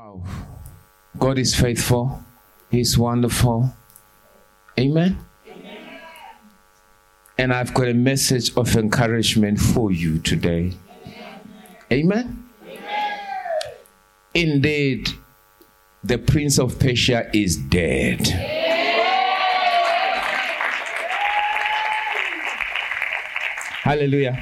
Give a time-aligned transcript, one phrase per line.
[0.00, 0.22] Wow.
[1.18, 2.22] God is faithful.
[2.70, 3.70] He's wonderful.
[4.78, 5.18] Amen.
[5.46, 6.00] Amen.
[7.36, 10.72] And I've got a message of encouragement for you today.
[11.92, 12.48] Amen.
[14.32, 15.10] Indeed,
[16.02, 18.26] the prince of Persia is dead.
[23.82, 24.38] Hallelujah.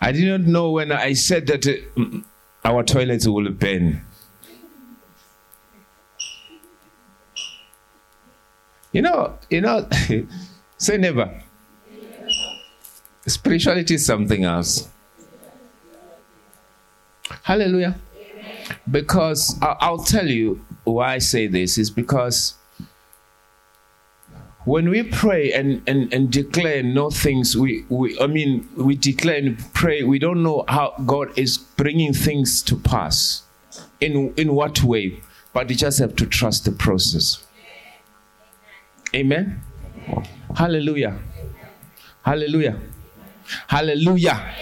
[0.00, 2.22] I did not know when I said that uh,
[2.68, 4.04] our toilets will burn.
[8.92, 9.88] You know, you know,
[10.78, 11.42] say never.
[13.26, 14.88] Spirituality is something else.
[17.42, 17.98] Hallelujah.
[18.90, 22.54] Because I'll tell you why I say this is because
[24.68, 29.38] when we pray and, and, and declare no things, we, we I mean we declare
[29.38, 33.42] and pray, we don't know how God is bringing things to pass.
[34.00, 35.20] In in what way?
[35.54, 37.42] But we just have to trust the process.
[39.14, 39.62] Amen.
[40.54, 41.18] Hallelujah.
[42.22, 42.78] Hallelujah.
[43.68, 44.54] Hallelujah.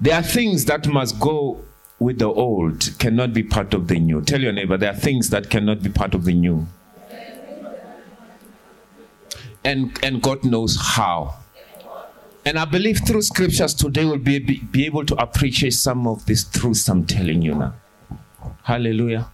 [0.00, 1.60] There are things that must go
[2.00, 4.20] with the old, cannot be part of the new.
[4.22, 6.66] Tell your neighbor, there are things that cannot be part of the new.
[9.64, 11.34] And, and God knows how.
[12.44, 16.24] And I believe through scriptures today we'll be, be, be able to appreciate some of
[16.26, 17.74] these truths I'm telling you now.
[18.62, 19.28] Hallelujah.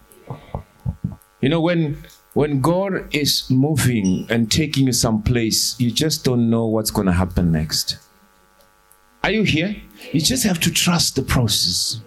[1.41, 6.65] You know, when when God is moving and taking you someplace, you just don't know
[6.67, 7.97] what's going to happen next.
[9.23, 9.75] Are you here?
[10.13, 11.99] You just have to trust the process.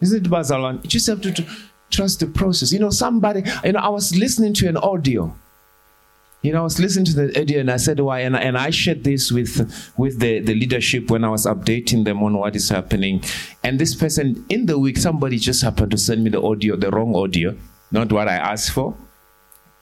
[0.00, 0.82] Isn't it, Bazalan?
[0.84, 1.46] You just have to, to
[1.90, 2.72] trust the process.
[2.72, 5.34] You know, somebody, you know, I was listening to an audio.
[6.40, 8.20] You know, I was listening to the audio and I said, why?
[8.20, 12.22] And, and I shared this with, with the, the leadership when I was updating them
[12.22, 13.24] on what is happening.
[13.64, 16.90] And this person, in the week, somebody just happened to send me the audio, the
[16.90, 17.56] wrong audio,
[17.90, 18.96] not what I asked for.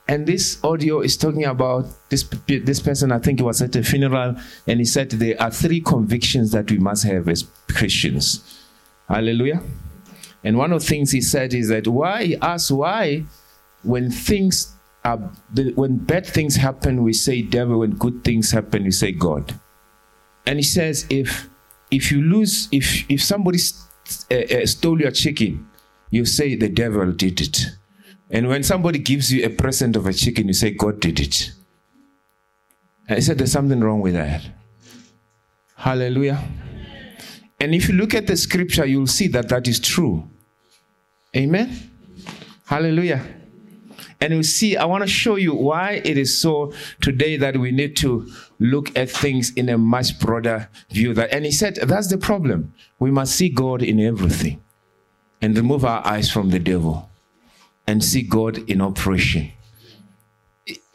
[0.07, 3.83] And this audio is talking about this, this person, I think it was at a
[3.83, 8.63] funeral, and he said there are three convictions that we must have as Christians.
[9.09, 9.61] Hallelujah.
[10.45, 13.25] And one of the things he said is that why, asked why,
[13.83, 14.73] when things
[15.03, 15.17] are,
[15.75, 19.53] when bad things happen, we say devil, when good things happen, we say God.
[20.45, 21.49] And he says, if,
[21.91, 23.59] if you lose, if, if somebody
[24.31, 25.67] uh, uh, stole your chicken,
[26.09, 27.65] you say the devil did it.
[28.29, 31.51] And when somebody gives you a present of a chicken, you say, God did it.
[33.09, 34.45] I said, there's something wrong with that.
[35.75, 36.43] Hallelujah.
[37.59, 40.29] And if you look at the scripture, you'll see that that is true.
[41.35, 41.91] Amen.
[42.65, 43.21] Hallelujah.
[44.19, 47.71] And you see, I want to show you why it is so today that we
[47.71, 51.13] need to look at things in a much broader view.
[51.13, 52.73] That, and he said, that's the problem.
[52.99, 54.61] We must see God in everything
[55.41, 57.09] and remove our eyes from the devil
[57.85, 59.51] and see God in operation.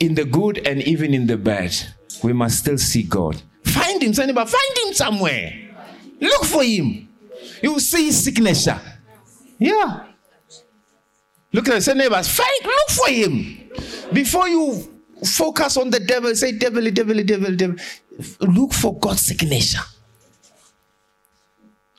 [0.00, 1.74] In the good and even in the bad,
[2.24, 3.40] we must still see God.
[3.64, 5.70] Find him, anybody, find him somewhere.
[6.20, 7.08] Look for him.
[7.62, 8.80] You see his signature.
[9.58, 10.11] Yeah.
[11.52, 12.28] Look at the neighbors.
[12.28, 13.70] Find, look for him.
[14.12, 14.88] Before you
[15.24, 17.76] focus on the devil, say devil, devil, devil, devil.
[18.40, 19.82] Look for God's signature.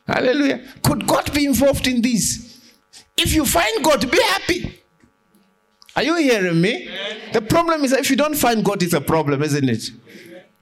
[0.08, 0.62] Hallelujah.
[0.84, 2.74] Could God be involved in this?
[3.16, 4.80] If you find God, be happy.
[5.96, 6.90] Are you hearing me?
[7.32, 9.84] The problem is if you don't find God, it's a problem, isn't it?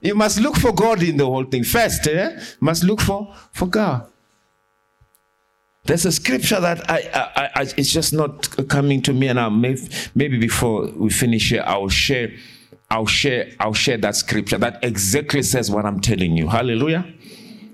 [0.00, 1.64] You must look for God in the whole thing.
[1.64, 2.38] First, eh?
[2.60, 4.11] Must look for, for God.
[5.84, 9.48] There's a scripture that I, I, I, it's just not coming to me, and I
[9.48, 9.76] may,
[10.14, 12.32] maybe before we finish here, I'll share,
[12.88, 16.48] I'll share, I'll share that scripture that exactly says what I'm telling you.
[16.48, 17.12] Hallelujah.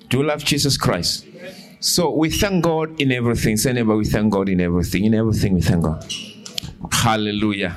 [0.08, 1.26] Do you love Jesus Christ?
[1.80, 3.58] So we thank God in everything.
[3.58, 5.04] Say, neighbor, we thank God in everything.
[5.04, 6.12] In everything, we thank God.
[6.90, 7.76] Hallelujah.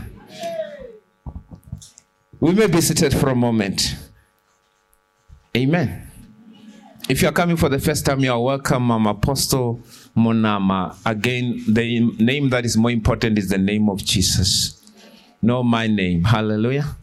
[2.40, 3.96] We may be seated for a moment.
[5.56, 6.10] Amen.
[7.10, 8.90] If you are coming for the first time, you are welcome.
[8.90, 9.82] I'm Apostle
[10.16, 10.98] Monama.
[11.06, 14.92] Again, the name that is more important is the name of Jesus.
[15.42, 16.24] Know my name.
[16.24, 16.96] Hallelujah.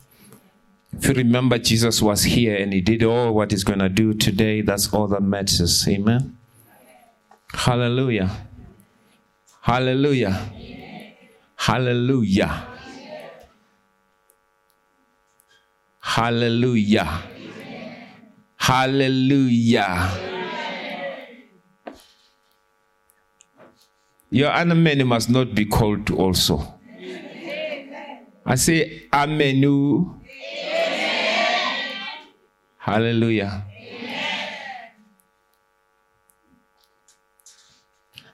[0.93, 4.15] If you remember, Jesus was here and he did all what he's going to do
[4.15, 4.63] today.
[4.63, 5.87] That's all that matters.
[5.89, 6.37] Amen.
[7.53, 8.31] Hallelujah.
[9.61, 10.51] Hallelujah.
[11.57, 12.67] Hallelujah.
[16.01, 17.23] Hallelujah.
[18.57, 20.38] Hallelujah.
[24.31, 26.75] Your amen must not be called also.
[28.45, 30.15] I say amenu.
[32.79, 33.65] Hallelujah.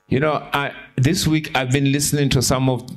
[0.08, 2.88] You know, I, this week I've been listening to some of,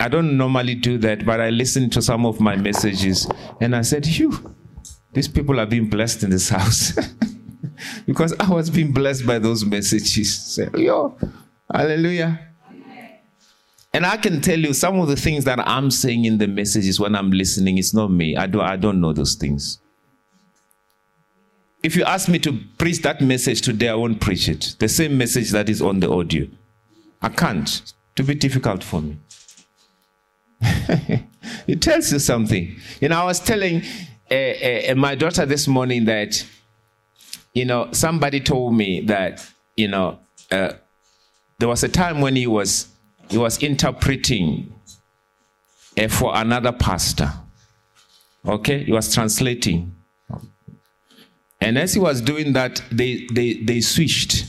[0.00, 3.28] I don't normally do that, but I listened to some of my messages
[3.60, 4.54] and I said, Phew,
[5.12, 6.92] these people are being blessed in this house.
[8.06, 10.36] because I was being blessed by those messages.
[10.36, 11.16] Say, yo,
[11.74, 12.46] hallelujah.
[13.92, 17.00] And I can tell you some of the things that I'm saying in the messages
[17.00, 18.36] when I'm listening, it's not me.
[18.36, 19.80] I don't, I don't know those things.
[21.82, 24.76] If you ask me to preach that message today, I won't preach it.
[24.78, 26.46] The same message that is on the audio.
[27.20, 27.82] I can't.
[28.16, 29.18] To be difficult for me.
[31.66, 32.76] it tells you something.
[33.00, 33.82] You know, I was telling
[34.30, 36.44] uh, uh, my daughter this morning that,
[37.54, 40.18] you know, somebody told me that, you know,
[40.50, 40.72] uh,
[41.60, 42.88] there was a time when he was
[43.28, 44.74] he was interpreting
[45.98, 47.30] uh, for another pastor.
[48.46, 49.94] Okay, he was translating.
[51.60, 54.46] And as he was doing that, they they they switched.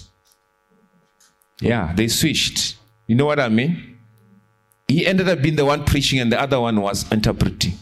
[1.59, 2.77] Yeah, they switched.
[3.07, 3.97] You know what I mean?
[4.87, 7.73] He ended up being the one preaching, and the other one was interpreting.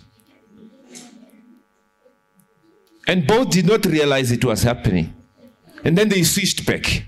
[3.07, 5.13] And both did not realize it was happening.
[5.83, 7.05] And then they switched back.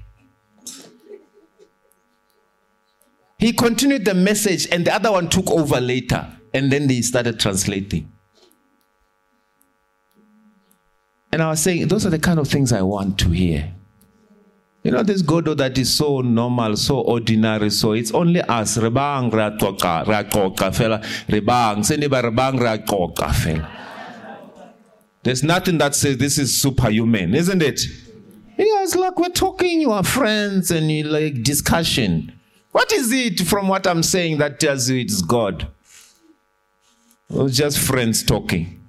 [3.42, 6.28] He continued the message, and the other one took over later.
[6.54, 8.12] And then they started translating.
[11.32, 13.74] And I was saying, those are the kind of things I want to hear.
[14.84, 18.78] You know, this Godo that is so normal, so ordinary, so it's only us.
[18.78, 20.06] Rebang rakoka,
[20.72, 23.68] fela, rebang, seniba rebang fela.
[25.24, 27.82] There's nothing that says this is superhuman, isn't it?
[28.58, 32.34] Yeah, it's like we're talking, you are friends, and you like discussion.
[32.72, 35.68] What is it from what I'm saying that tells you it's God?
[37.30, 38.82] Well, just friends talking.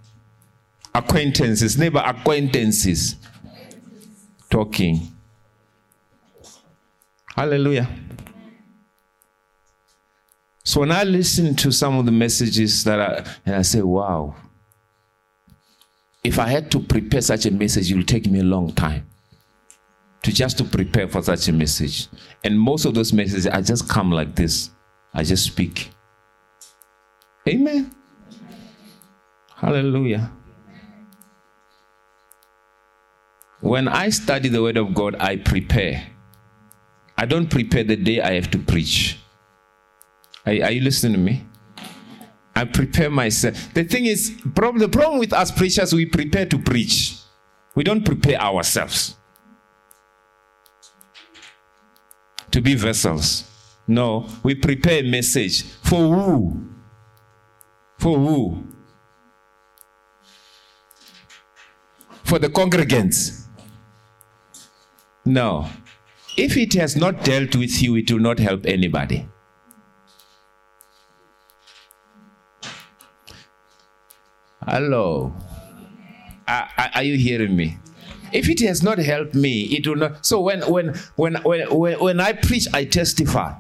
[0.95, 3.17] Acquaintances, neighbor acquaintances
[4.51, 5.09] talking.
[7.35, 7.89] Hallelujah.
[10.65, 14.37] So when I listen to some of the messages that I, and I say, wow,
[16.23, 19.07] if I had to prepare such a message, it will take me a long time
[20.23, 22.09] to just to prepare for such a message.
[22.45, 24.71] And most of those messages, I just come like this.
[25.13, 25.91] I just speak.
[27.49, 27.95] Amen.
[29.57, 30.31] Hallelujah.
[33.61, 36.07] When I study the Word of God, I prepare.
[37.17, 39.19] I don't prepare the day I have to preach.
[40.47, 41.47] Are, are you listening to me?
[42.55, 43.73] I prepare myself.
[43.75, 44.51] The thing is, the
[44.89, 47.19] problem with us preachers, we prepare to preach.
[47.75, 49.17] We don't prepare ourselves.
[52.53, 53.49] To be vessels.
[53.89, 56.69] No, we prepare a message for who?
[57.99, 58.65] For who?
[62.25, 63.49] For the congregants.
[65.25, 65.69] No.
[66.37, 69.29] If it has not dealt with you, it will not help anybody.
[74.67, 75.35] Hello.
[76.47, 77.79] Are, are, you hearing me?
[78.33, 80.25] If it has not helped me, it will not.
[80.25, 83.55] So when when when when when, I preach, I testify.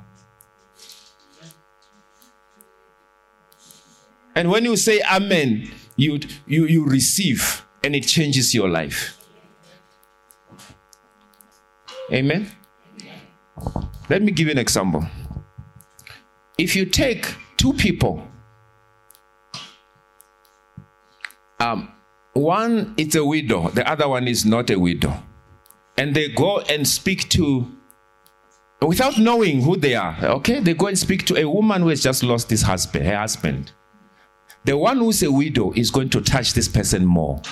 [4.34, 9.18] And when you say amen, you you you receive and it changes your life.
[12.10, 12.50] Amen.
[14.08, 15.06] Let me give you an example.
[16.58, 18.26] If you take two people,
[21.60, 21.91] um,
[22.32, 25.22] one is a widow, the other one is not a widow.
[25.96, 27.70] And they go and speak to,
[28.80, 30.60] without knowing who they are, okay?
[30.60, 33.72] They go and speak to a woman who has just lost his husband, her husband.
[34.64, 37.42] The one who's a widow is going to touch this person more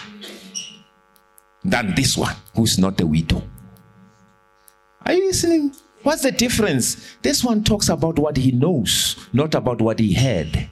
[1.64, 3.42] than this one who's not a widow.
[5.04, 5.74] Are you listening?
[6.02, 7.16] What's the difference?
[7.20, 10.68] This one talks about what he knows, not about what he heard.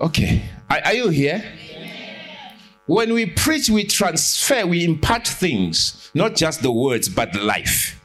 [0.00, 0.42] Okay.
[0.68, 1.44] Are, are you here?
[2.86, 8.00] When we preach, we transfer, we impart things, not just the words, but life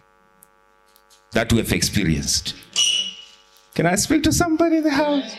[1.31, 2.55] that we have experienced.
[3.73, 5.35] Can I speak to somebody in the house?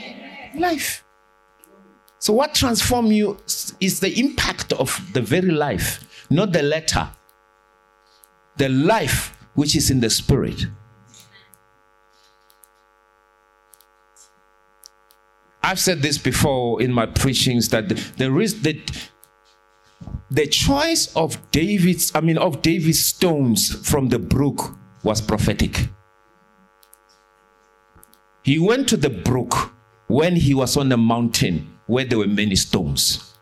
[0.55, 1.05] Life.
[2.19, 3.39] So, what transforms you
[3.81, 7.09] is the impact of the very life, not the letter.
[8.57, 10.67] The life which is in the spirit.
[15.67, 17.97] I've said this before in my preachings that the
[20.31, 25.89] the choice of David's, I mean, of David's stones from the brook was prophetic.
[28.45, 29.73] He went to the brook
[30.07, 33.35] when he was on the mountain where there were many stones.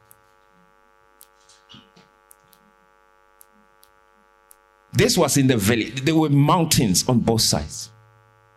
[4.95, 5.91] This was in the valley.
[5.91, 7.91] There were mountains on both sides.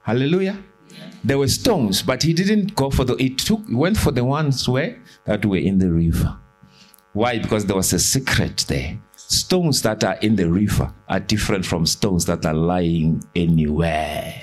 [0.03, 0.57] Hallelujah.
[1.23, 3.15] There were stones, but he didn't go for the.
[3.15, 6.37] He took he went for the ones where that were in the river.
[7.13, 7.39] Why?
[7.39, 8.99] Because there was a secret there.
[9.15, 14.33] Stones that are in the river are different from stones that are lying anywhere.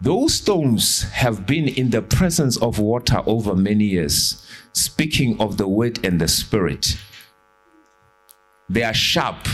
[0.00, 5.66] Those stones have been in the presence of water over many years, speaking of the
[5.66, 6.98] word and the spirit.
[8.68, 9.48] They are sharp.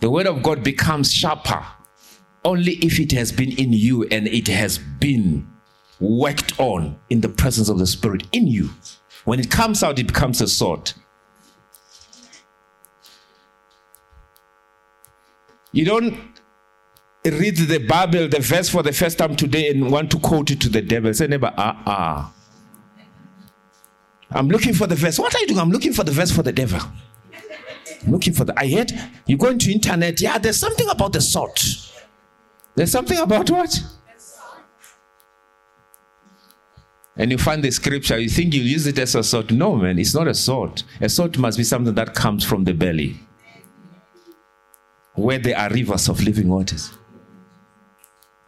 [0.00, 1.64] The word of God becomes sharper
[2.44, 5.46] only if it has been in you and it has been
[6.00, 8.70] worked on in the presence of the spirit in you.
[9.24, 10.92] When it comes out, it becomes a sword.
[15.72, 16.16] You don't
[17.24, 20.60] read the Bible, the verse for the first time today, and want to quote it
[20.62, 21.12] to the devil.
[21.12, 22.34] Say, never, ah, ah.
[24.30, 25.18] I'm looking for the verse.
[25.18, 25.60] What are you doing?
[25.60, 26.80] I'm looking for the verse for the devil.
[28.06, 28.58] Looking for the.
[28.58, 28.92] I heard
[29.26, 30.20] you go into internet.
[30.20, 31.58] Yeah, there's something about the sword.
[32.74, 33.82] There's something about what?
[37.16, 39.50] And you find the scripture, you think you use it as a sword.
[39.50, 40.84] No, man, it's not a sword.
[41.00, 43.18] A sword must be something that comes from the belly,
[45.14, 46.92] where there are rivers of living waters.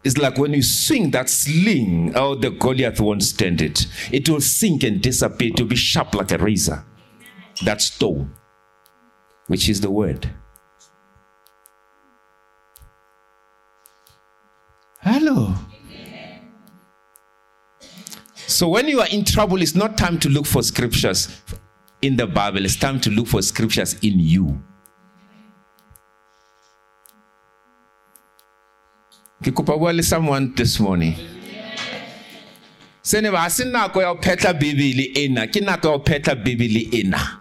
[0.04, 3.87] It's like when you swing that sling, oh, the Goliath won't stand it.
[4.12, 5.49] It will sink and disappear.
[5.49, 6.85] It will be sharp like a razor.
[7.64, 8.33] That stone,
[9.50, 10.30] which is the word.
[15.00, 15.57] Hello.
[18.47, 21.42] So when you are in trouble, it's not time to look for scriptures
[22.00, 24.62] in the Bible, it's time to look for scriptures in you.
[29.45, 31.14] le someone this morning
[33.02, 37.39] se ne ba se nako ya phetla bibele ena ke nako ya phetla bibele ena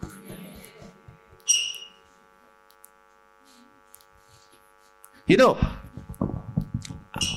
[5.29, 5.57] you know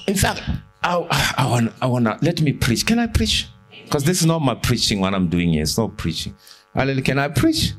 [0.08, 0.42] in fact
[0.82, 2.84] i, I want i want to let me preach.
[2.84, 3.46] Can i preach?
[3.84, 5.62] Because this is not my preaching what i'm doing here.
[5.62, 6.34] It's not preaching.
[6.74, 7.74] Can i preach?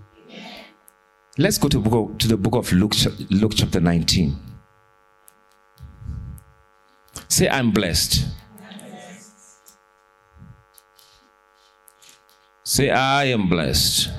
[1.37, 2.93] Let's go to, book, to the book of luke,
[3.31, 4.37] luke chapter 19
[7.33, 8.27] Say, I'm blessed.
[12.63, 14.11] Say, I am blessed.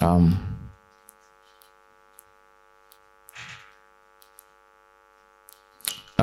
[0.00, 0.53] Um,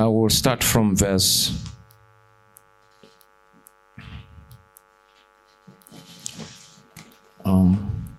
[0.02, 1.56] I will start from verse.
[7.44, 8.18] Um,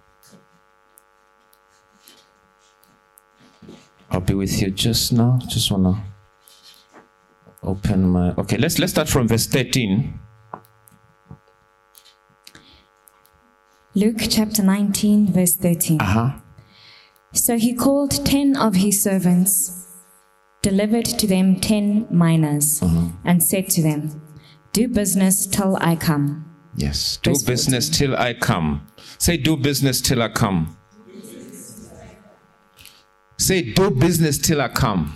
[4.09, 5.39] I'll be with you just now.
[5.49, 6.01] Just wanna
[7.61, 10.17] open my okay, let's let's start from verse 13.
[13.95, 15.99] Luke chapter 19, verse 13.
[15.99, 16.31] Uh-huh.
[17.33, 19.82] So he called ten of his servants,
[20.63, 23.09] delivered to them ten minas, mm-hmm.
[23.23, 24.21] and said to them,
[24.71, 26.49] Do business till I come.
[26.75, 27.17] Yes.
[27.17, 28.87] Do Verse business till I come.
[29.19, 30.75] Say do business till I come.
[33.37, 35.15] Say do business till I come.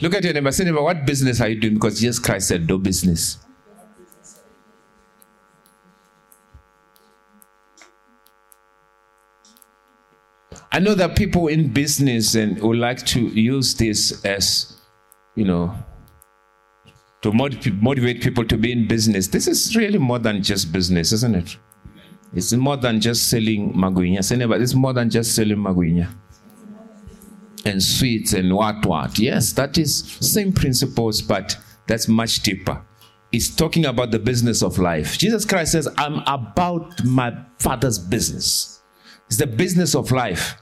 [0.00, 0.52] Look at your neighbor.
[0.52, 1.74] Say, neighbor, what business are you doing?
[1.74, 3.38] Because Jesus Christ said, do business.
[10.70, 14.76] I know that people in business and would like to use this as,
[15.34, 15.74] you know,
[17.22, 19.28] to motiv- motivate people to be in business.
[19.28, 21.56] This is really more than just business, isn't it?
[22.34, 24.18] It's more than just selling magwinya.
[24.60, 26.08] It's more than just selling magwinya
[27.64, 29.18] and sweets and what what.
[29.18, 31.56] Yes, that is same principles, but
[31.86, 32.82] that's much deeper.
[33.32, 35.18] It's talking about the business of life.
[35.18, 38.77] Jesus Christ says, I'm about my father's business.
[39.28, 40.56] It's the business of life.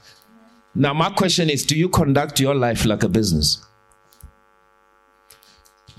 [0.75, 3.65] Now, my question is, do you conduct your life like a business?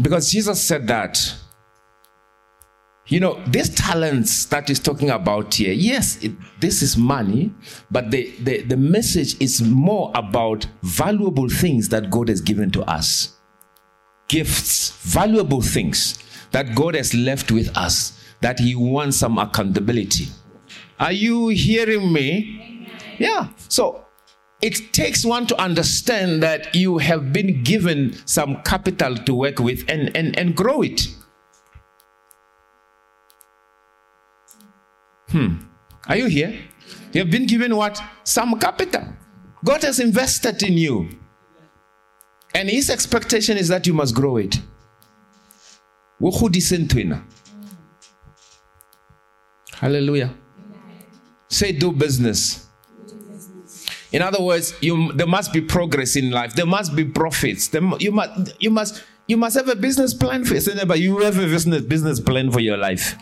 [0.01, 1.35] Because Jesus said that
[3.09, 7.53] you know, these talents that he's talking about here, yes, it, this is money,
[7.91, 12.83] but the, the, the message is more about valuable things that God has given to
[12.83, 13.35] us.
[14.29, 20.27] Gifts, valuable things that God has left with us, that he wants some accountability.
[20.99, 22.89] Are you hearing me?
[23.19, 23.49] Yeah.
[23.69, 24.05] So
[24.61, 29.85] it takes one to understand that you have been given some capital to work with
[29.89, 31.07] and, and, and grow it.
[35.29, 35.57] Hmm.
[36.09, 36.59] Are you here?
[37.13, 38.03] You have been given what?
[38.25, 39.05] Some capital.
[39.65, 41.11] God has invested in you.
[42.55, 44.61] And his expectation is that you must grow it.
[49.75, 50.35] Hallelujah.
[51.49, 52.67] Say, do business.
[54.13, 56.55] In other words, you, there must be progress in life.
[56.55, 57.69] There must be profits.
[57.69, 60.97] There, you must, you must, you must have a business plan for yourself.
[60.99, 63.17] You have a business business plan for your life.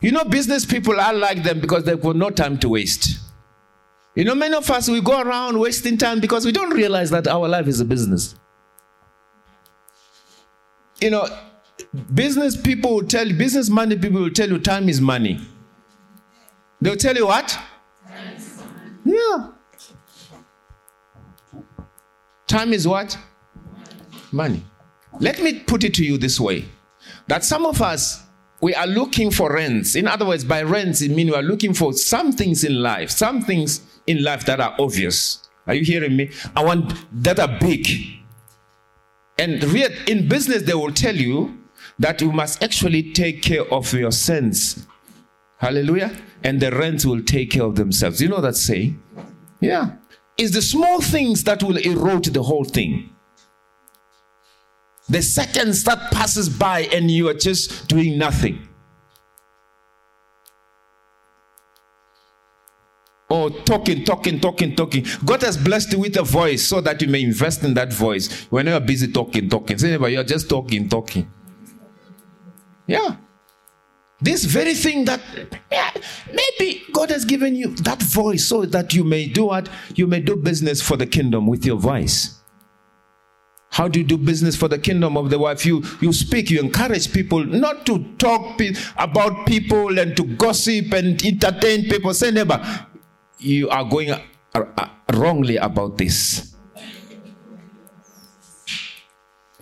[0.00, 3.18] You know, business people are like them because they've got no time to waste.
[4.14, 7.26] You know, many of us we go around wasting time because we don't realize that
[7.26, 8.34] our life is a business.
[11.00, 11.26] You know,
[12.14, 15.40] business people will tell you, business money people will tell you time is money.
[16.80, 17.58] They'll tell you what?
[19.04, 19.48] Yeah.
[22.46, 23.16] Time is what?
[24.32, 24.64] Money.
[25.20, 26.66] Let me put it to you this way
[27.26, 28.22] that some of us,
[28.60, 29.96] we are looking for rents.
[29.96, 33.10] In other words, by rents, it means we are looking for some things in life,
[33.10, 35.48] some things in life that are obvious.
[35.66, 36.30] Are you hearing me?
[36.54, 37.86] I want that are big.
[39.38, 41.58] And in business, they will tell you
[41.98, 44.86] that you must actually take care of your sins.
[45.58, 46.16] Hallelujah.
[46.46, 48.22] And the rents will take care of themselves.
[48.22, 49.02] You know that saying?
[49.60, 49.96] Yeah.
[50.38, 53.10] It's the small things that will erode the whole thing.
[55.08, 58.68] The seconds that passes by and you are just doing nothing.
[63.28, 65.04] Or talking, talking, talking, talking.
[65.24, 68.32] God has blessed you with a voice so that you may invest in that voice.
[68.50, 69.78] When you're busy talking, talking.
[69.78, 71.28] Say, you're just talking, talking.
[72.86, 73.16] Yeah.
[74.20, 75.20] This very thing that
[75.70, 75.90] yeah,
[76.32, 79.68] maybe God has given you that voice so that you may do what?
[79.94, 82.40] You may do business for the kingdom with your voice.
[83.70, 85.66] How do you do business for the kingdom of the wife?
[85.66, 90.94] You, you speak, you encourage people not to talk pe- about people and to gossip
[90.94, 92.14] and entertain people.
[92.14, 92.58] Say, neighbor,
[93.38, 94.20] you are going uh,
[94.54, 96.54] uh, wrongly about this.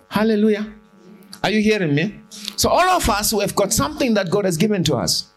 [0.09, 0.73] Hallelujah.
[1.43, 2.21] Are you hearing me?
[2.57, 5.31] So, all of us who have got something that God has given to us,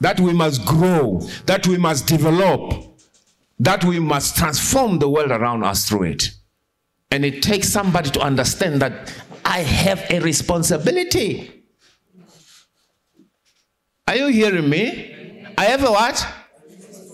[0.00, 2.98] that we must grow, that we must develop,
[3.58, 6.30] that we must transform the world around us through it.
[7.10, 9.12] And it takes somebody to understand that
[9.44, 11.62] I have a responsibility.
[14.08, 15.46] Are you hearing me?
[15.56, 16.26] I have a what?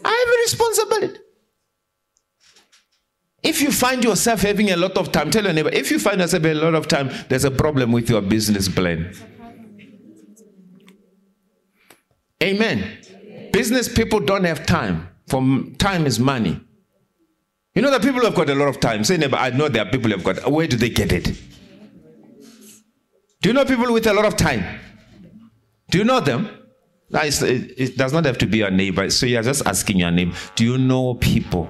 [0.05, 1.22] I have a responsibility.
[3.43, 6.21] If you find yourself having a lot of time, tell your neighbor, if you find
[6.21, 9.13] yourself having a lot of time, there's a problem with your business plan.
[12.43, 12.99] Amen.
[13.53, 15.09] Business people don't have time.
[15.27, 15.41] For
[15.79, 16.61] time is money.
[17.75, 19.03] You know that people have got a lot of time.
[19.05, 20.51] Say neighbor, I know there are people who have got.
[20.51, 21.25] Where do they get it?
[23.41, 24.63] Do you know people with a lot of time?
[25.91, 26.49] Do you know them?
[27.15, 29.11] it does not have to be your neighbor.
[29.11, 30.33] So you're just asking your name.
[30.55, 31.69] Do you know people?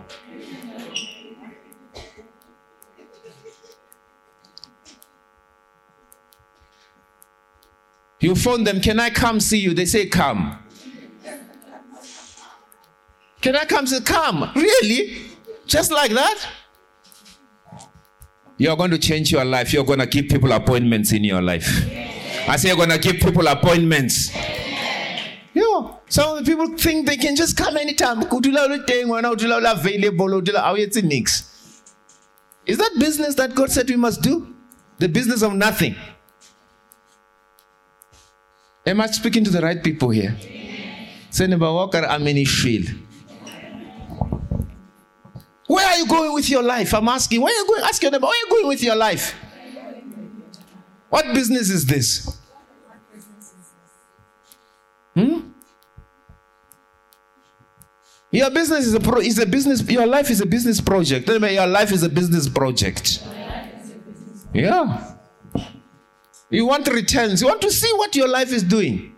[8.22, 9.74] You phone them, can I come see you?
[9.74, 10.56] They say, come.
[13.40, 13.88] Can I come?
[13.88, 14.48] Say, come.
[14.54, 15.22] Really?
[15.66, 16.46] Just like that?
[18.58, 19.72] You're going to change your life.
[19.72, 21.66] You're going to give people appointments in your life.
[22.48, 24.32] I say you're going to give people appointments.
[25.52, 25.94] Yeah.
[26.08, 28.22] Some of the people think they can just come anytime.
[29.66, 30.42] available.
[32.66, 34.54] Is that business that God said we must do?
[34.98, 35.96] The business of nothing.
[38.84, 40.36] Am I speaking to the right people here?
[41.30, 42.88] Say, neighbor, Walker, I'm in field.
[45.66, 46.92] Where are you going with your life?
[46.92, 47.40] I'm asking.
[47.40, 47.84] Where are you going?
[47.84, 49.34] Ask your neighbor, where are you going with your life?
[51.08, 52.38] What business is this?
[55.14, 55.50] Hmm?
[58.30, 59.82] Your business is a pro, is a business.
[59.90, 61.28] Your life is a business project.
[61.28, 63.22] Your life is a business project.
[64.54, 65.11] Yeah.
[66.52, 67.40] You want returns.
[67.40, 69.16] You want to see what your life is doing.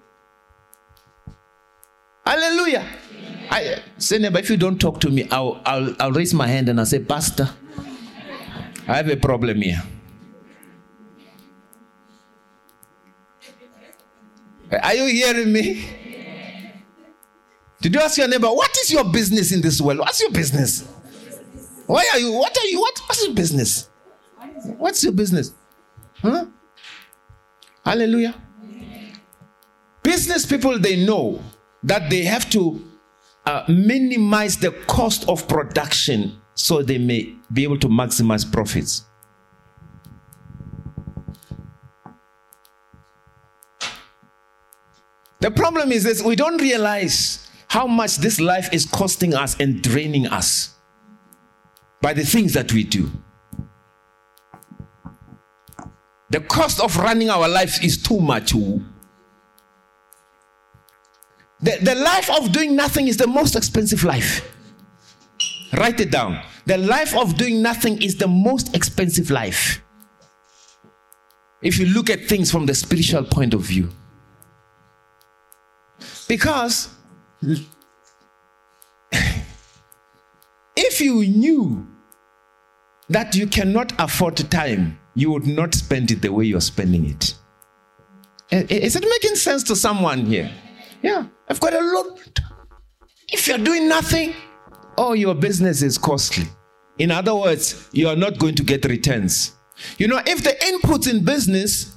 [2.24, 2.86] Hallelujah.
[3.50, 6.68] I say neighbor, if you don't talk to me, I'll, I'll, I'll raise my hand
[6.68, 7.50] and I'll say, Pastor,
[8.86, 9.82] I have a problem here.
[14.80, 15.84] Are you hearing me?
[17.80, 19.98] Did you ask your neighbor, what is your business in this world?
[19.98, 20.88] What's your business?
[21.86, 22.32] Why are you?
[22.32, 22.80] What are you?
[22.80, 23.90] What, what's your business?
[24.78, 25.52] What's your business?
[26.22, 26.46] Huh?
[27.84, 28.34] Hallelujah.
[30.02, 31.42] Business people, they know
[31.82, 32.82] that they have to
[33.46, 39.04] uh, minimize the cost of production so they may be able to maximize profits.
[45.40, 49.82] The problem is this we don't realize how much this life is costing us and
[49.82, 50.74] draining us
[52.00, 53.10] by the things that we do.
[56.34, 58.50] The cost of running our lives is too much.
[58.50, 58.82] The,
[61.60, 64.52] the life of doing nothing is the most expensive life.
[65.74, 66.42] Write it down.
[66.66, 69.80] The life of doing nothing is the most expensive life.
[71.62, 73.90] If you look at things from the spiritual point of view.
[76.26, 76.88] Because
[80.74, 81.86] if you knew
[83.08, 87.34] that you cannot afford time, you would not spend it the way you're spending it.
[88.50, 90.50] Is it making sense to someone here?
[91.02, 92.40] Yeah, I've got a lot.
[93.28, 94.34] If you're doing nothing,
[94.96, 96.44] oh, your business is costly.
[96.98, 99.56] In other words, you are not going to get returns.
[99.98, 101.96] You know, if the inputs in business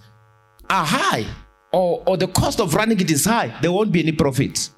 [0.69, 1.25] are high
[1.71, 4.69] or, or the cost of running it is high, there won't be any profit.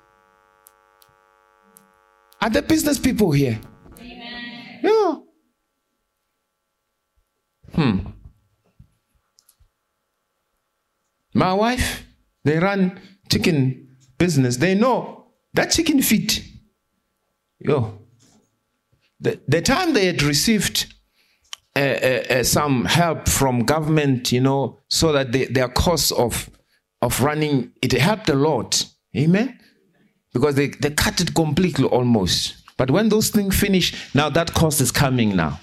[2.42, 3.60] Are the business people here?
[4.00, 4.80] Amen.
[4.84, 5.16] Yeah.
[7.74, 8.00] Hmm.
[11.34, 12.06] My wife,
[12.44, 14.58] they run chicken business.
[14.58, 16.44] They know that chicken feet.
[17.60, 18.00] Yo.
[19.20, 20.94] The, the time they had received
[21.76, 26.50] uh, uh, uh, some help from government, you know, so that they, their cost of
[27.02, 28.86] of running it helped a lot.
[29.16, 29.58] Amen.
[30.34, 32.56] Because they, they cut it completely almost.
[32.78, 35.60] But when those things finish, now that cost is coming now.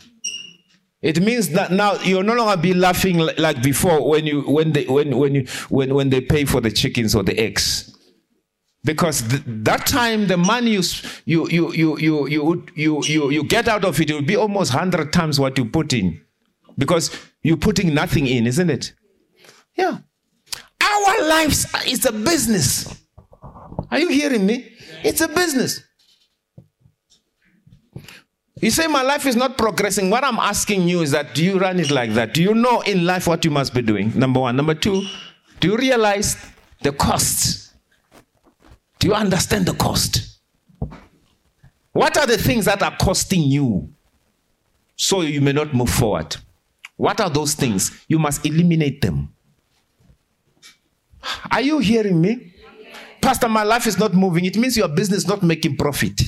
[1.07, 4.87] It means that now you'll no longer be laughing like before when you when they
[4.87, 7.97] when when you when when they pay for the chickens or the eggs.
[8.83, 10.83] Because th- that time the money you
[11.25, 14.73] you you you you you you you, you get out of it will be almost
[14.73, 16.21] hundred times what you put in,
[16.77, 18.93] because you're putting nothing in, isn't it?
[19.77, 19.99] Yeah.
[20.83, 23.01] Our lives is a business.
[23.93, 24.73] Are you hearing me?
[25.05, 25.86] It's a business.
[28.61, 30.09] You say my life is not progressing.
[30.09, 32.33] What I'm asking you is that do you run it like that?
[32.33, 34.19] Do you know in life what you must be doing?
[34.19, 34.57] Number one.
[34.57, 35.03] Number two,
[35.61, 36.37] do you realize
[36.83, 37.75] the cost?
[38.99, 40.39] Do you understand the cost?
[41.93, 43.91] What are the things that are costing you
[44.97, 46.37] so you may not move forward?
[46.97, 48.05] What are those things?
[48.09, 49.35] You must eliminate them.
[51.51, 52.55] Are you hearing me?
[53.21, 54.47] Pastor, my life is not moving.
[54.47, 56.23] It means your business is not making profit.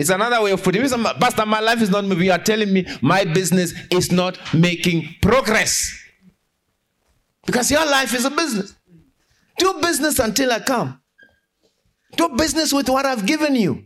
[0.00, 0.90] It's another way of putting it.
[1.20, 2.24] Pastor, my life is not moving.
[2.24, 5.94] You are telling me my business is not making progress.
[7.44, 8.74] Because your life is a business.
[9.58, 11.02] Do business until I come.
[12.16, 13.84] Do business with what I've given you.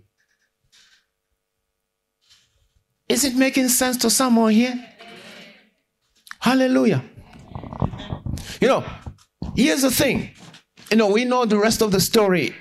[3.09, 4.87] Is it making sense to someone here?
[6.39, 7.03] Hallelujah.
[8.61, 8.85] You know,
[9.57, 10.31] here's the thing.
[10.93, 12.55] You know, we know the rest of the story.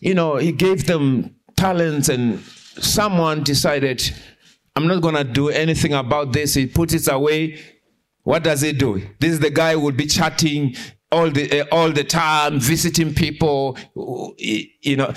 [0.00, 2.42] You know, he gave them talents and
[2.82, 4.02] someone decided,
[4.74, 6.54] I'm not going to do anything about this.
[6.54, 7.60] He puts it away.
[8.22, 9.02] What does he do?
[9.20, 10.74] This is the guy who will be chatting
[11.12, 13.78] all the uh, all the time, visiting people.
[13.94, 15.14] You know,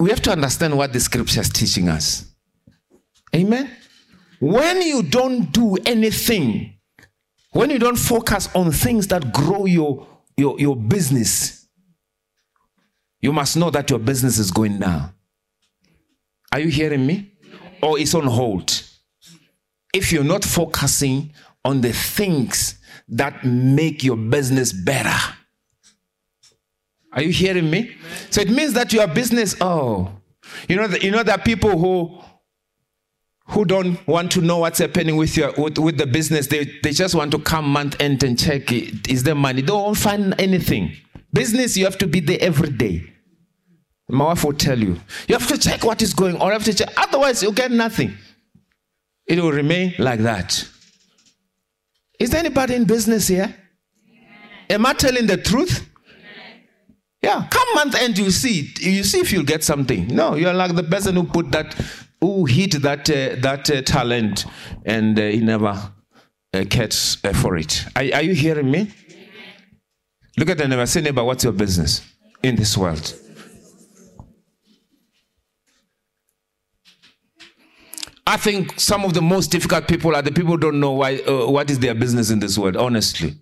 [0.00, 2.24] we have to understand what the scripture is teaching us.
[3.34, 3.70] Amen.
[4.40, 6.78] When you don't do anything,
[7.52, 11.68] when you don't focus on things that grow your your, your business,
[13.20, 15.12] you must know that your business is going down.
[16.52, 17.32] Are you hearing me?
[17.82, 18.82] Or it's on hold.
[19.94, 21.32] If you're not focusing
[21.64, 25.34] on the things that make your business better.
[27.12, 27.96] Are you hearing me?
[28.30, 30.12] So it means that your business, oh,
[30.68, 32.20] you know, you know that people who
[33.48, 36.46] who don't want to know what's happening with your with, with the business.
[36.46, 39.08] They they just want to come month end and check it.
[39.10, 39.62] Is there money?
[39.62, 40.94] They won't find anything.
[41.32, 43.12] Business, you have to be there every day.
[44.08, 44.98] My wife will tell you.
[45.28, 46.46] You have to check what is going on.
[46.46, 46.88] You have to check.
[46.96, 48.14] Otherwise, you'll get nothing.
[49.26, 50.66] It will remain like that.
[52.18, 53.54] Is there anybody in business here?
[54.70, 55.86] Am I telling the truth?
[57.22, 60.06] Yeah, come month end, you see, you see if you'll get something.
[60.06, 61.74] No, you're like the person who put that,
[62.20, 64.46] who hit that uh, that uh, talent,
[64.84, 65.90] and uh, he never
[66.54, 67.84] uh, gets uh, for it.
[67.96, 68.92] Are, are you hearing me?
[70.36, 70.86] Look at the neighbor.
[70.86, 72.02] Say, neighbor, what's your business
[72.44, 73.12] in this world?
[78.28, 81.16] I think some of the most difficult people are the people who don't know why,
[81.20, 83.34] uh, what is their business in this world, honestly.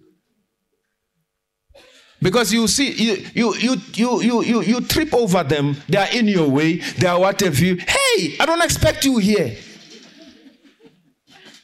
[2.23, 6.29] Because you see, you, you, you, you, you, you, trip over them, they are in
[6.29, 7.79] your way, they are whatever you.
[7.79, 9.57] Hey, I don't expect you here.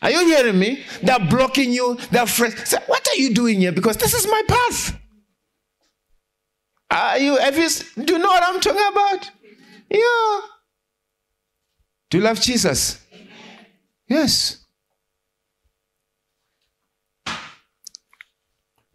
[0.02, 0.82] Are you hearing me?
[1.00, 2.58] They're blocking you, they're afraid.
[2.66, 3.70] So what are you doing here?
[3.70, 4.98] Because this is my path.
[6.90, 7.68] Are you, have you,
[8.04, 9.30] do you know what I'm talking about?
[9.88, 10.40] Yeah.
[12.10, 12.98] Do you love Jesus?
[14.12, 14.64] Yes.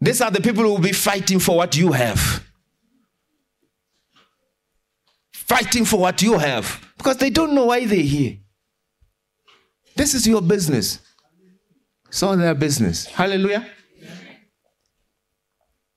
[0.00, 2.44] These are the people who will be fighting for what you have.
[5.48, 8.36] fighting for what you have because they don't know why they're here.
[9.96, 11.00] This is your business.
[12.06, 13.06] It's all their business.
[13.06, 13.66] Hallelujah.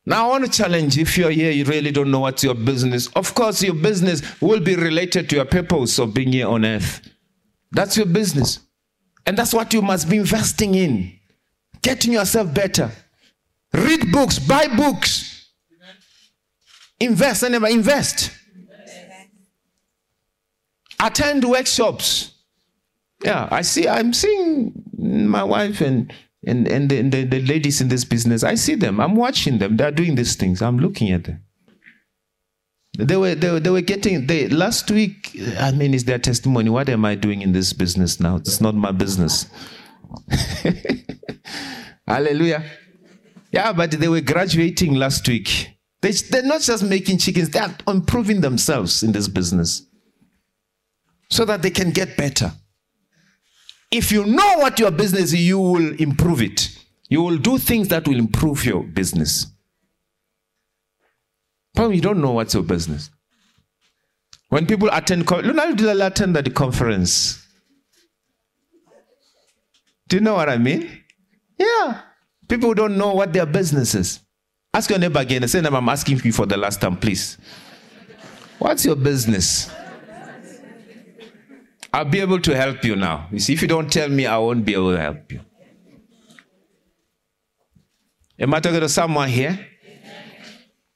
[0.05, 3.07] Now, I want to challenge if you're here, you really don't know what's your business.
[3.07, 7.01] Of course, your business will be related to your purpose of being here on earth.
[7.71, 8.59] That's your business.
[9.25, 11.19] And that's what you must be investing in.
[11.81, 12.91] Getting yourself better.
[13.73, 15.49] Read books, buy books.
[16.99, 18.31] Invest, and never invest.
[20.99, 22.33] Attend workshops.
[23.23, 26.13] Yeah, I see, I'm seeing my wife and
[26.45, 28.43] and, and the, the, the ladies in this business.
[28.43, 28.99] I see them.
[28.99, 29.77] I'm watching them.
[29.77, 30.61] They're doing these things.
[30.61, 31.43] I'm looking at them.
[32.97, 36.69] They were, they they were getting, they, last week, I mean, is their testimony.
[36.69, 38.35] What am I doing in this business now?
[38.35, 39.47] It's not my business.
[42.07, 42.63] Hallelujah.
[43.51, 45.69] Yeah, but they were graduating last week.
[46.01, 49.83] They, they're not just making chickens, they're improving themselves in this business
[51.29, 52.51] so that they can get better.
[53.91, 56.69] If you know what your business is, you will improve it.
[57.09, 59.50] You will do things that will improve your business.
[61.75, 63.09] Probably you don't know what's your business.
[64.49, 67.47] When people attend, Luna did attend the conference.
[70.09, 71.03] Do you know what I mean?
[71.57, 72.01] Yeah.
[72.49, 74.19] People don't know what their business is.
[74.73, 75.47] Ask your neighbor again.
[75.47, 77.37] Say, I'm asking you for the last time, please.
[78.59, 79.71] What's your business?
[81.93, 83.27] I'll be able to help you now.
[83.31, 85.41] You see, if you don't tell me, I won't be able to help you.
[88.39, 89.67] Am I talking to someone here?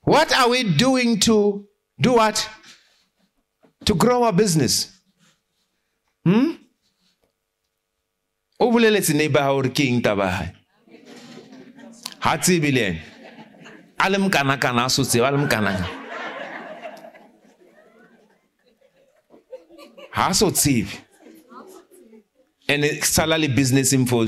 [0.06, 1.66] What are we doing to
[2.00, 2.48] do what?
[3.86, 4.92] To grow our business.
[6.24, 6.54] Hmm?
[8.60, 10.52] o boleletse neighbor ga gore ke eng tabagae
[12.24, 13.02] ga tsebe le ene
[14.00, 15.88] a le mokana-kana a so tseba a le mokana-kana
[20.16, 20.94] ga a so tsebe
[22.68, 24.26] and sala le business in for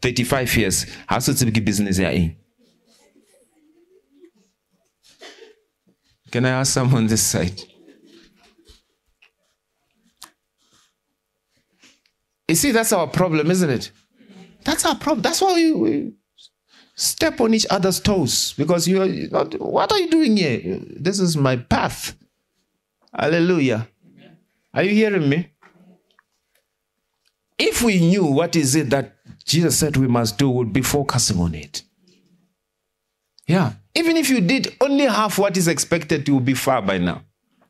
[0.00, 2.32] 35 years ga a so tsebe ke business ya eng
[6.34, 7.62] Can I ask someone this side?
[12.48, 13.92] You see, that's our problem, isn't it?
[14.64, 15.22] That's our problem.
[15.22, 16.12] That's why we, we
[16.96, 20.80] step on each other's toes because you are not, what are you doing here?
[20.96, 22.16] This is my path.
[23.16, 23.86] Hallelujah.
[24.74, 25.52] Are you hearing me?
[27.56, 31.38] If we knew what is it that Jesus said we must do, we'd be focusing
[31.38, 31.84] on it.
[33.46, 33.72] Yeah.
[33.94, 37.22] Even if you did only half what is expected, you will be far by now.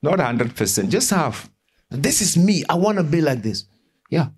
[0.02, 1.50] Not 100%, just half.
[1.90, 2.64] This is me.
[2.68, 3.64] I want to be like this.
[4.10, 4.28] Yeah.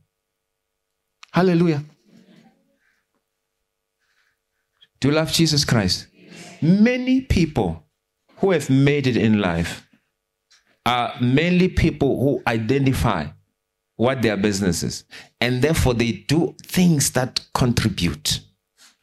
[1.33, 1.83] Hallelujah.
[5.01, 6.07] Do you love Jesus Christ?
[6.63, 7.85] Many people
[8.39, 9.87] who have made it in life
[10.87, 13.27] are mainly people who identify
[13.97, 15.05] what their business is.
[15.41, 18.41] And therefore, they do things that contribute.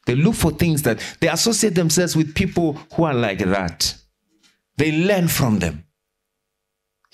[0.06, 3.96] They look for things that they associate themselves with people who are like that.
[4.76, 5.84] They learn from them.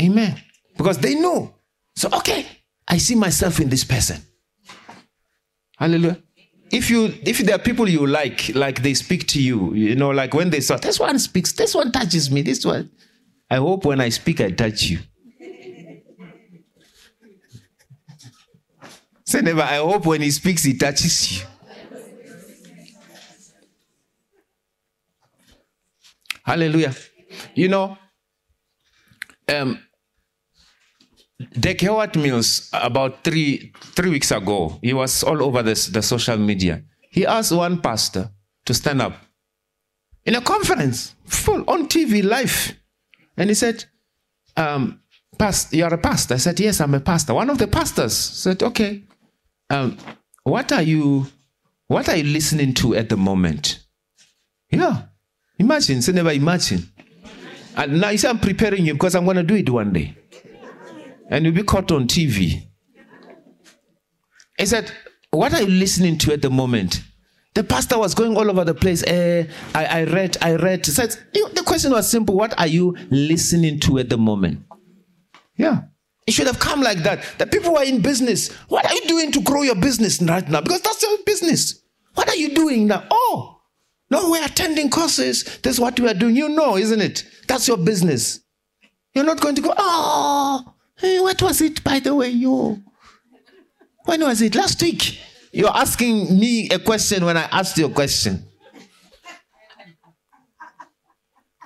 [0.00, 0.40] Amen.
[0.76, 1.55] Because they know.
[1.94, 2.46] So, okay,
[2.88, 4.20] I see myself in this person.
[5.76, 6.18] Hallelujah.
[6.70, 10.11] If you if there are people you like, like they speak to you, you know,
[10.11, 12.90] like when they say, this one speaks, this one touches me, this one.
[13.50, 15.00] I hope when I speak, I touch you.
[19.26, 21.46] Say never, I hope when he speaks, he touches you.
[26.51, 26.93] Hallelujah.
[27.55, 27.97] You know,
[29.49, 29.79] um,
[31.53, 36.83] Dag Heward-Mills, about three three weeks ago, he was all over this, the social media.
[37.09, 38.31] He asked one pastor
[38.67, 39.13] to stand up
[40.25, 42.75] in a conference, full on TV, live,
[43.37, 43.85] and he said,
[44.57, 45.01] um,
[45.39, 48.17] "Pastor, you are a pastor." I said, "Yes, I'm a pastor." One of the pastors
[48.17, 49.05] said, "Okay,
[49.71, 49.97] um,
[50.43, 51.29] what are you,
[51.87, 53.87] what are you listening to at the moment?"
[54.73, 55.10] Yeah,
[55.61, 56.88] imagine, say never imagine.
[57.77, 60.16] And now you say I'm preparing you because I'm going to do it one day
[61.31, 62.66] and you'll be caught on TV.
[64.59, 64.92] He said,
[65.31, 67.03] What are you listening to at the moment?
[67.55, 69.03] The pastor was going all over the place.
[69.03, 69.44] Uh,
[69.75, 70.85] I, I read, I read.
[70.87, 72.37] Said, the question was simple.
[72.37, 74.61] What are you listening to at the moment?
[75.57, 75.83] Yeah.
[76.27, 77.25] It should have come like that.
[77.38, 80.49] The people who are in business, what are you doing to grow your business right
[80.49, 80.61] now?
[80.61, 81.83] Because that's your business.
[82.14, 83.05] What are you doing now?
[83.11, 83.60] Oh,
[84.11, 85.59] no, we're attending courses.
[85.62, 86.37] That's what we are doing.
[86.37, 87.25] You know, isn't it?
[87.46, 88.40] That's your business.
[89.14, 92.29] You're not going to go, oh, Hey, what was it, by the way?
[92.29, 92.83] You,
[94.05, 94.55] when was it?
[94.55, 95.18] Last week.
[95.51, 98.44] You're asking me a question when I asked you a question.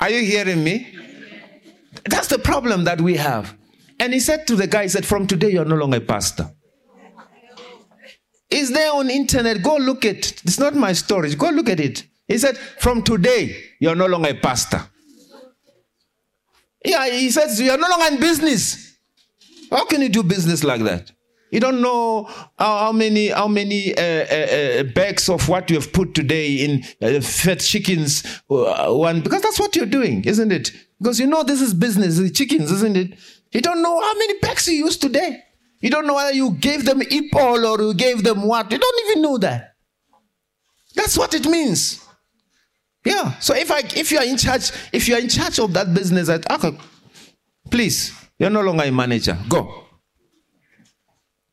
[0.00, 0.96] Are you hearing me?
[2.08, 3.56] That's the problem that we have.
[3.98, 6.50] And he said to the guy, he said, From today, you're no longer a pastor.
[8.50, 9.62] Is there on internet?
[9.62, 10.42] Go look at it.
[10.44, 11.34] It's not my story.
[11.34, 12.04] Go look at it.
[12.26, 14.82] He said, From today, you're no longer a pastor.
[16.84, 18.96] Yeah, he says, You're no longer in business.
[19.70, 21.10] How can you do business like that?
[21.50, 22.24] You don't know
[22.58, 26.56] how, how many how many uh, uh, uh, bags of what you have put today
[26.64, 30.72] in uh, fed chickens uh, one because that's what you're doing, isn't it?
[30.98, 33.18] Because you know this is business, the chickens, isn't it?
[33.52, 35.44] You don't know how many bags you use today.
[35.80, 38.72] You don't know whether you gave them ipol or you gave them what.
[38.72, 39.74] You don't even know that.
[40.96, 42.03] That's what it means.
[43.04, 43.38] Yeah.
[43.38, 45.92] So if I if you are in charge, if you are in charge of that
[45.92, 46.76] business, at okay,
[47.70, 49.36] please, you're no longer a manager.
[49.48, 49.84] Go.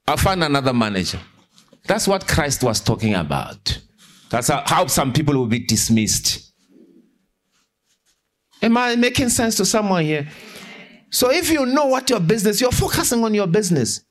[0.08, 1.20] I'll find another manager.
[1.86, 3.80] That's what Christ was talking about.
[4.30, 6.54] That's how, some people will be dismissed.
[8.62, 10.28] Am I making sense to someone here?
[11.10, 14.02] So if you know what your business, you're focusing on your business.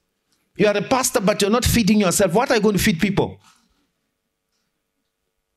[0.57, 2.35] You are a pastor, but you're not feeding yourself.
[2.35, 3.41] What are you going to feed people?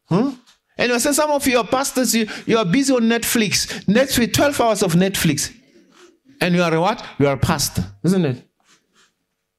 [0.05, 0.31] Huh?
[0.77, 3.85] And you say some of your pastors, you, you are busy on Netflix.
[3.85, 5.53] Netflix, 12 hours of Netflix.
[6.41, 7.05] And you are what?
[7.19, 8.47] You are a pastor, isn't it?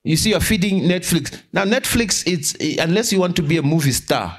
[0.03, 1.41] You see, you're feeding Netflix.
[1.53, 4.39] Now, Netflix, it's unless you want to be a movie star,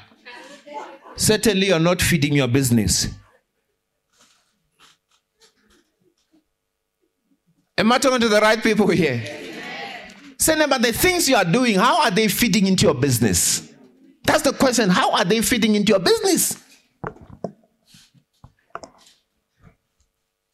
[1.16, 3.08] certainly you're not feeding your business.
[7.78, 9.22] Am I talking to the right people here?
[10.38, 13.72] Say, but the things you are doing, how are they feeding into your business?
[14.24, 14.88] That's the question.
[14.90, 16.62] How are they feeding into your business?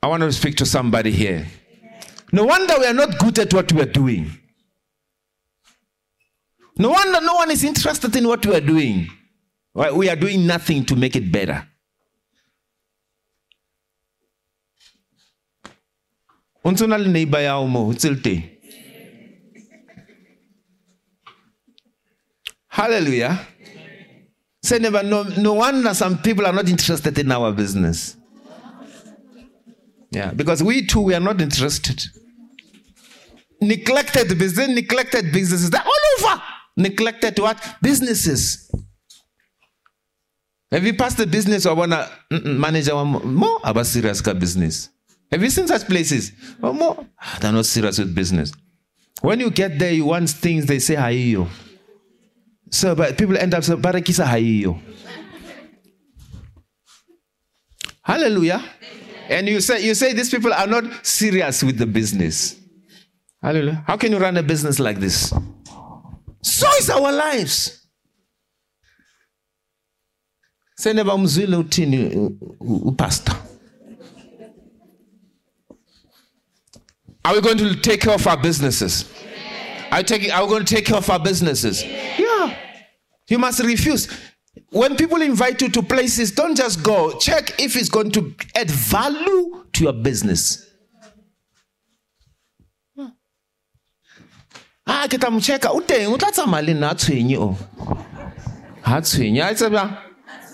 [0.03, 1.47] I want to speak to somebody here.
[2.33, 4.31] No wonder we are not good at what we are doing.
[6.77, 9.09] No wonder no one is interested in what we are doing.
[9.75, 11.67] We are doing nothing to make it better.
[16.65, 17.39] Neighbor.
[22.69, 23.47] Hallelujah.
[24.63, 28.17] Say never no, no wonder some people are not interested in our business.
[30.13, 32.05] Yeah, because we too we are not interested.
[33.61, 36.43] Neglected business, neglected businesses, they're all over
[36.77, 37.63] neglected what?
[37.83, 38.71] Businesses.
[40.71, 44.89] Have you passed the business or wanna manage manager more about serious business?
[45.31, 46.33] Have you seen such places?
[46.61, 48.53] Well, more ah, they're not serious with business.
[49.21, 51.49] When you get there, you want things, they say haiyo.
[52.71, 54.81] So but people end up saying barakisa haiyo.
[58.03, 58.63] Hallelujah.
[59.33, 62.57] And you say you say these people are not serious with the business.
[63.43, 63.83] Hallelujah.
[63.87, 65.33] How can you run a business like this?
[66.43, 67.79] So is our lives.
[70.83, 73.37] seneba umzwile uthini upastor
[77.25, 79.05] Are we going to take care of our businesses?
[79.93, 81.85] Are, taking, are we going to take care of our businesses?
[81.85, 82.57] Yeah.
[83.29, 84.09] You must refuse.
[84.71, 87.19] When people invite you to places, don't just go.
[87.19, 90.69] Check if it's going to add value to your business.
[94.85, 95.71] ah ke tla mo checka.
[95.71, 97.57] O teng o tla tsamaya le nna a tshwenye o.
[98.83, 99.99] Ha tshwenye a tseba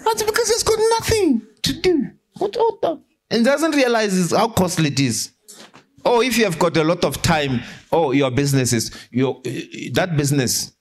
[0.05, 2.07] that's because it's got nothing to do
[3.31, 5.33] and doesn't realize how costly it is.
[6.05, 9.41] Oh if you have got a lot of time oh your business is your
[9.93, 10.73] that business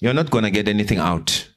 [0.00, 1.48] you're not going to get anything out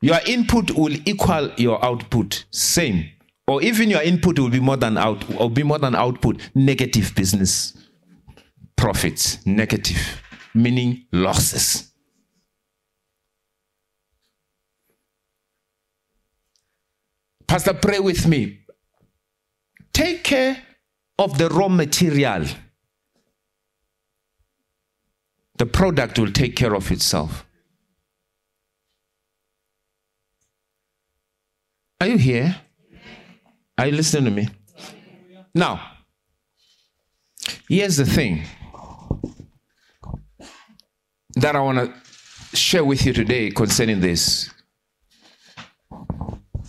[0.00, 3.10] your input will equal your output same
[3.46, 7.14] or even your input will be more than out or be more than output negative
[7.14, 7.74] business
[8.80, 10.22] profits, negative,
[10.54, 11.92] meaning losses.
[17.46, 18.60] Pastor, pray with me.
[19.92, 20.56] Take care
[21.18, 22.46] of the raw material.
[25.58, 27.44] The product will take care of itself.
[32.00, 32.56] Are you here?
[33.76, 34.48] Are you listening to me?
[35.54, 35.82] Now,
[37.68, 38.44] here's the thing
[41.34, 44.48] that I want to share with you today concerning this.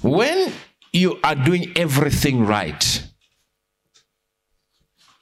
[0.02, 0.52] When
[0.92, 3.08] you are doing everything right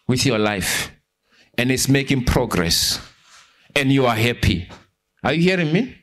[0.08, 0.92] with your life
[1.56, 3.00] and it's making progress
[3.76, 4.70] and you are happy,
[5.24, 5.98] are you hearing me?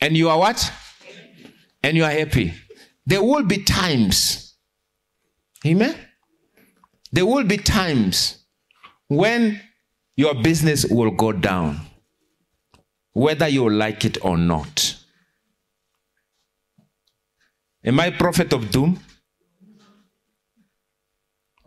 [0.00, 0.72] And you are what?
[1.82, 2.54] And you are happy.
[3.10, 4.54] There will be times,
[5.66, 5.96] amen?
[7.10, 8.38] There will be times
[9.08, 9.60] when
[10.14, 11.80] your business will go down
[13.12, 14.96] whether you like it or not.
[17.82, 19.00] Am I prophet of doom?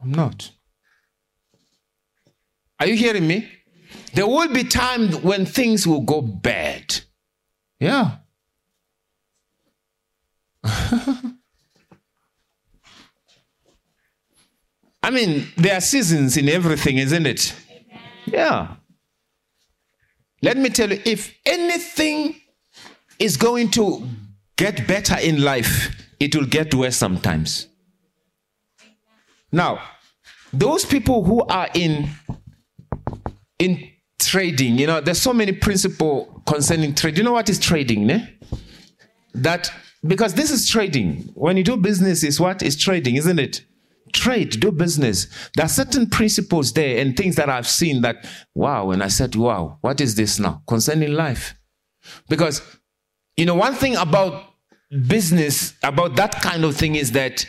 [0.01, 0.49] I'm not.
[2.79, 3.49] Are you hearing me?
[4.13, 7.01] There will be times when things will go bad.
[7.81, 8.19] Yeah.
[15.03, 17.53] I mean, there are seasons in everything, isn't it?
[18.25, 18.75] Yeah.
[20.41, 22.35] Let me tell you if anything
[23.19, 24.07] is going to
[24.55, 27.67] get better in life, it will get worse sometimes.
[29.51, 29.81] Now,
[30.51, 32.09] those people who are in
[33.59, 33.89] in
[34.19, 37.17] trading, you know, there's so many principle concerning trade.
[37.17, 38.37] You know what is trading, ne?
[39.33, 39.71] That
[40.05, 41.31] because this is trading.
[41.33, 43.65] When you do business, is what is trading, isn't it?
[44.11, 45.27] Trade, do business.
[45.55, 49.35] There are certain principles there and things that I've seen that wow, and I said,
[49.35, 51.55] wow, what is this now concerning life?
[52.29, 52.61] Because
[53.37, 54.43] you know, one thing about
[55.07, 57.47] business, about that kind of thing is that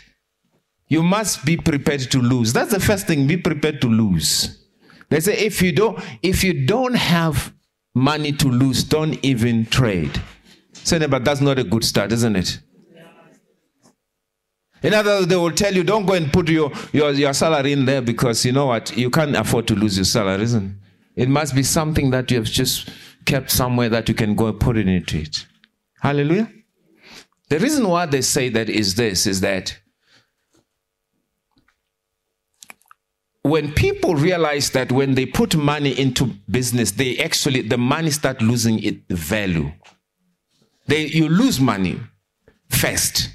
[0.88, 2.52] you must be prepared to lose.
[2.52, 4.64] That's the first thing, be prepared to lose.
[5.10, 7.52] They say if you don't if you don't have
[7.94, 10.20] money to lose, don't even trade.
[10.84, 12.60] So, but that's not a good start, isn't it?
[14.82, 17.72] In other words, they will tell you, don't go and put your, your, your salary
[17.72, 18.94] in there because you know what?
[18.94, 20.78] You can't afford to lose your salary, isn't
[21.16, 21.22] it?
[21.22, 22.90] It must be something that you have just
[23.24, 25.46] kept somewhere that you can go and put it into it.
[26.00, 26.50] Hallelujah.
[27.48, 29.78] The reason why they say that is this is that
[33.42, 38.42] when people realize that when they put money into business, they actually the money start
[38.42, 39.70] losing its value.
[40.86, 42.00] They you lose money
[42.68, 43.30] first.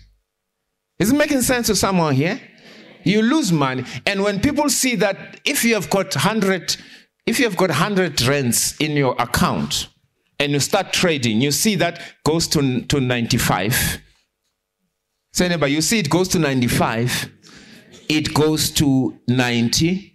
[1.00, 2.40] Is it making sense to someone here?
[3.04, 6.76] You lose money, and when people see that if you have got hundred,
[7.26, 9.88] if you have got hundred rands in your account,
[10.40, 14.02] and you start trading, you see that goes to to ninety five.
[15.32, 17.30] Say neighbor, you see it goes to ninety five
[18.10, 20.14] it goes to 90.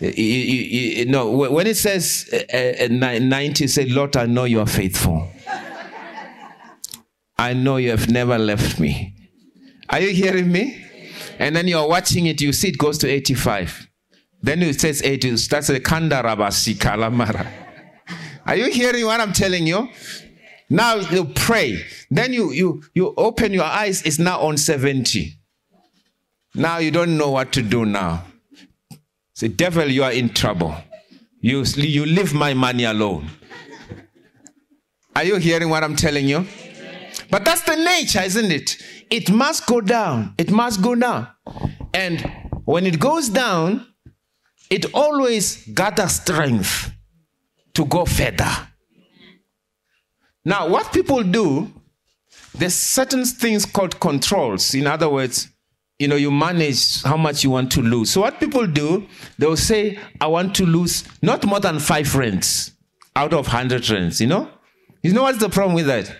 [0.00, 4.60] You, you, you, no, when it says uh, uh, 90, say, Lord, I know you
[4.60, 5.28] are faithful.
[7.42, 9.14] I know you have never left me.
[9.90, 10.80] Are you hearing me?
[11.40, 13.88] And then you're watching it, you see it goes to 85.
[14.40, 17.50] Then it says 80, that's a kandarabasi kalamara.
[18.46, 19.88] Are you hearing what I'm telling you?
[20.70, 21.84] Now you pray.
[22.10, 25.36] Then you you you open your eyes, it's now on 70.
[26.54, 28.24] Now you don't know what to do now.
[29.34, 30.76] Say, devil, you are in trouble.
[31.40, 33.28] You, you leave my money alone.
[35.16, 36.46] Are you hearing what I'm telling you?
[37.32, 38.76] But that's the nature, isn't it?
[39.08, 40.34] It must go down.
[40.36, 41.28] It must go down.
[41.94, 42.20] And
[42.66, 43.86] when it goes down,
[44.68, 46.92] it always gathers strength
[47.72, 48.50] to go further.
[50.44, 51.72] Now, what people do,
[52.54, 54.74] there's certain things called controls.
[54.74, 55.48] In other words,
[55.98, 58.10] you know, you manage how much you want to lose.
[58.10, 59.06] So what people do,
[59.38, 62.72] they'll say, I want to lose not more than five rands
[63.16, 64.50] out of 100 rands, you know?
[65.02, 66.14] You know what's the problem with that?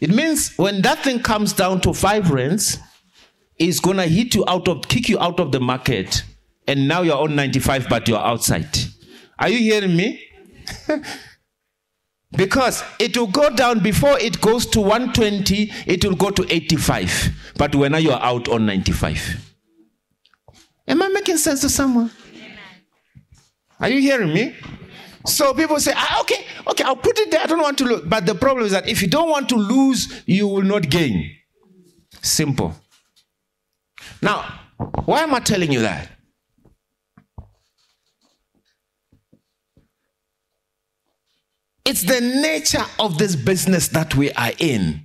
[0.00, 2.78] It means when that thing comes down to five rands,
[3.56, 6.22] it's gonna hit you out of, kick you out of the market.
[6.66, 8.68] And now you're on 95, but you're outside.
[9.38, 10.22] Are you hearing me?
[12.32, 17.52] Because it will go down before it goes to 120, it will go to 85.
[17.56, 19.52] But when are you are out on 95?
[20.86, 22.10] Am I making sense to someone?
[23.80, 24.54] Are you hearing me?
[25.26, 27.40] So people say, ah, okay, okay, I'll put it there.
[27.40, 28.02] I don't want to lose.
[28.02, 31.36] But the problem is that if you don't want to lose, you will not gain.
[32.22, 32.74] Simple.
[34.22, 34.60] Now,
[35.04, 36.08] why am I telling you that?
[41.84, 45.04] It's the nature of this business that we are in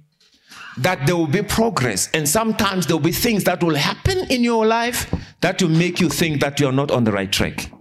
[0.78, 4.44] that there will be progress, and sometimes there will be things that will happen in
[4.44, 7.72] your life that will make you think that you're not on the right track.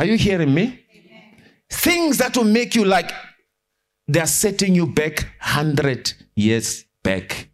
[0.00, 0.80] Are you hearing me?
[1.68, 3.12] Things that will make you like
[4.08, 7.50] they're setting you back 100 years back,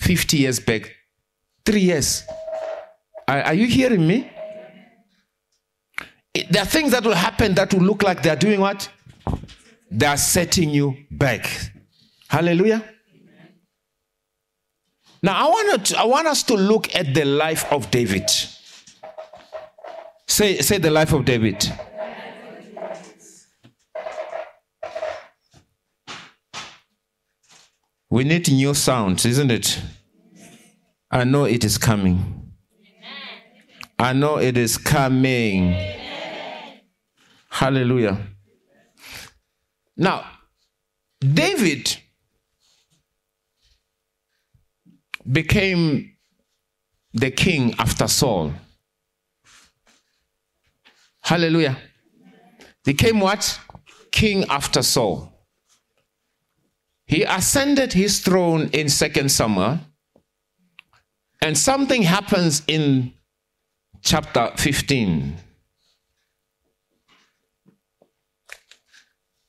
[0.00, 0.90] 50 years back,
[1.64, 2.24] three years.
[3.28, 4.28] Are, are you hearing me?
[6.50, 8.90] there are things that will happen that will look like they're doing what?
[9.92, 11.72] They are setting you back.
[12.26, 12.82] Hallelujah.
[15.22, 18.28] Now I want to, I want us to look at the life of David.
[20.28, 21.72] Say say the life of David.
[28.10, 29.80] We need new sounds, isn't it?
[31.10, 32.52] I know it is coming.
[33.98, 35.74] I know it is coming.
[37.50, 38.18] Hallelujah.
[39.96, 40.24] Now,
[41.20, 41.96] David
[45.30, 46.16] became
[47.12, 48.52] the king after Saul.
[51.28, 51.76] Hallelujah.
[52.86, 53.60] Became what?
[54.10, 55.30] King after Saul.
[57.04, 59.78] He ascended his throne in 2 Samuel,
[61.42, 63.12] and something happens in
[64.00, 65.36] chapter 15.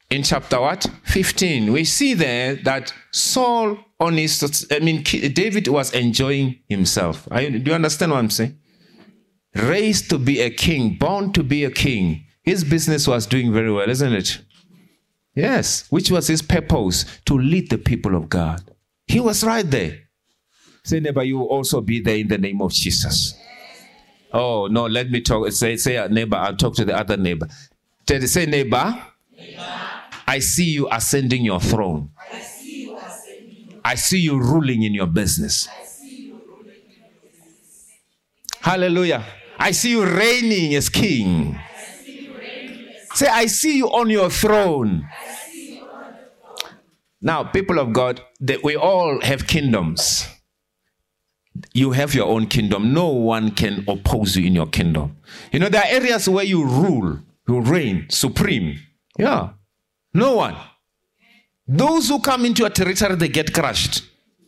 [0.10, 0.86] In chapter what?
[1.06, 7.26] 15, we see there that Saul on his, I mean, David was enjoying himself.
[7.34, 8.59] do you understand what I'm saying?
[9.56, 12.26] Raised to be a king, born to be a king.
[12.44, 14.42] His business was doing very well, isn't it?
[15.36, 18.62] Yes, which was his purpose to lead the people of God.
[19.08, 20.00] He was right there.
[20.84, 23.36] Say, neighbor, you will also be there in the name of Jesus.
[24.32, 25.52] Oh, no, let me talk.
[25.52, 27.48] Say, say, neighbor, I'll talk to the other neighbor.
[28.06, 29.04] Tell, say, neighbor,
[29.36, 29.66] neighbor,
[30.28, 32.12] I see you ascending your throne.
[32.32, 33.82] I see you, ascending.
[33.84, 35.68] I see you ruling in your business.
[38.62, 39.26] Hallelujah.
[39.60, 41.60] I see you reigning as king.
[43.14, 45.08] Say, I see you on your throne.
[47.22, 50.26] Now, people of God, that we all have kingdoms.
[51.74, 52.94] You have your own kingdom.
[52.94, 55.18] No one can oppose you in your kingdom.
[55.52, 58.80] You know, there are areas where you rule, you reign supreme.
[59.18, 59.50] Yeah.
[60.14, 60.56] No one.
[61.68, 64.04] Those who come into your territory, they get crushed.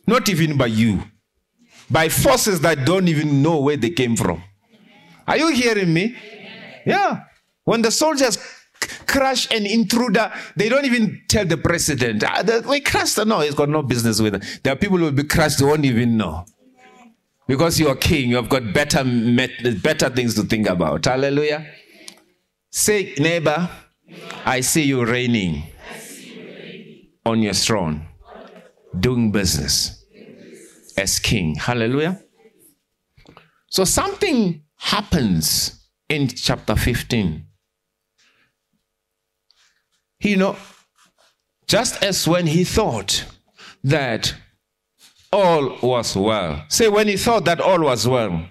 [0.06, 1.02] Not even by you.
[1.90, 4.42] By forces that don't even know where they came from.
[5.26, 6.16] Are you hearing me?
[6.84, 7.24] Yeah.
[7.64, 8.38] When the soldiers
[9.06, 12.24] crush an intruder, they don't even tell the president.
[12.26, 13.24] Ah, we crushed.
[13.24, 14.60] No, he's got no business with it.
[14.62, 16.44] There are people who will be crushed who won't even know.
[17.46, 19.04] Because you're king, you've got better,
[19.82, 21.04] better things to think about.
[21.04, 21.66] Hallelujah.
[22.70, 23.68] Say, neighbor,
[24.44, 25.64] I see you reigning
[27.26, 28.06] on your throne,
[28.98, 30.04] doing business
[30.96, 31.56] as king.
[31.56, 32.20] Hallelujah.
[33.68, 37.46] So something happens in chapter 15
[40.22, 40.56] you know,
[41.66, 43.24] just as when he thought
[43.82, 44.34] that
[45.32, 46.64] all was well.
[46.68, 48.46] Say, when he thought that all was well,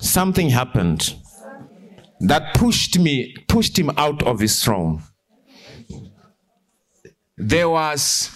[0.00, 1.14] something happened
[2.20, 5.02] that pushed me, pushed him out of his throne.
[7.36, 8.30] There was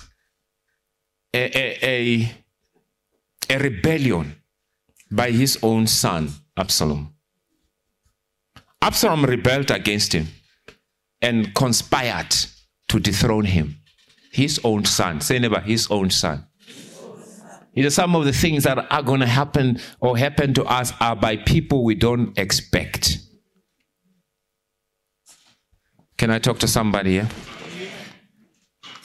[1.32, 1.78] a, a,
[3.48, 4.37] a, a rebellion
[5.10, 7.14] by his own son, Absalom.
[8.80, 10.28] Absalom rebelled against him
[11.20, 12.34] and conspired
[12.88, 13.80] to dethrone him.
[14.32, 15.20] His own son.
[15.20, 16.46] Say never, his own son.
[17.74, 20.92] You know, some of the things that are going to happen or happen to us
[21.00, 23.18] are by people we don't expect.
[26.16, 27.28] Can I talk to somebody here?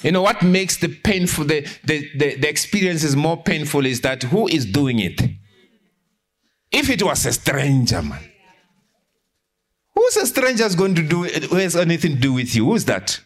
[0.02, 4.02] You know what makes the painful, the, the, the, the experience is more painful is
[4.02, 5.22] that who is doing it?
[6.74, 8.20] If it was a stranger, man.
[9.96, 12.66] Who's a stranger is going to do, who has anything to do with you?
[12.66, 13.20] Who's that?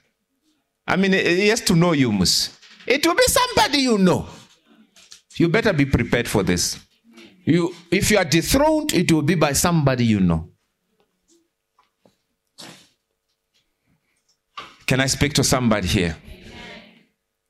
[0.86, 2.60] I mean, eh, eh, he has to know you, Mus.
[2.86, 4.28] It will be somebody you know.
[5.38, 6.78] You better be prepared for this.
[7.46, 10.50] You, if you are dethroned, it will be by somebody you know.
[14.86, 16.18] Can I speak to somebody here?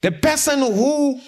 [0.01, 1.19] The person who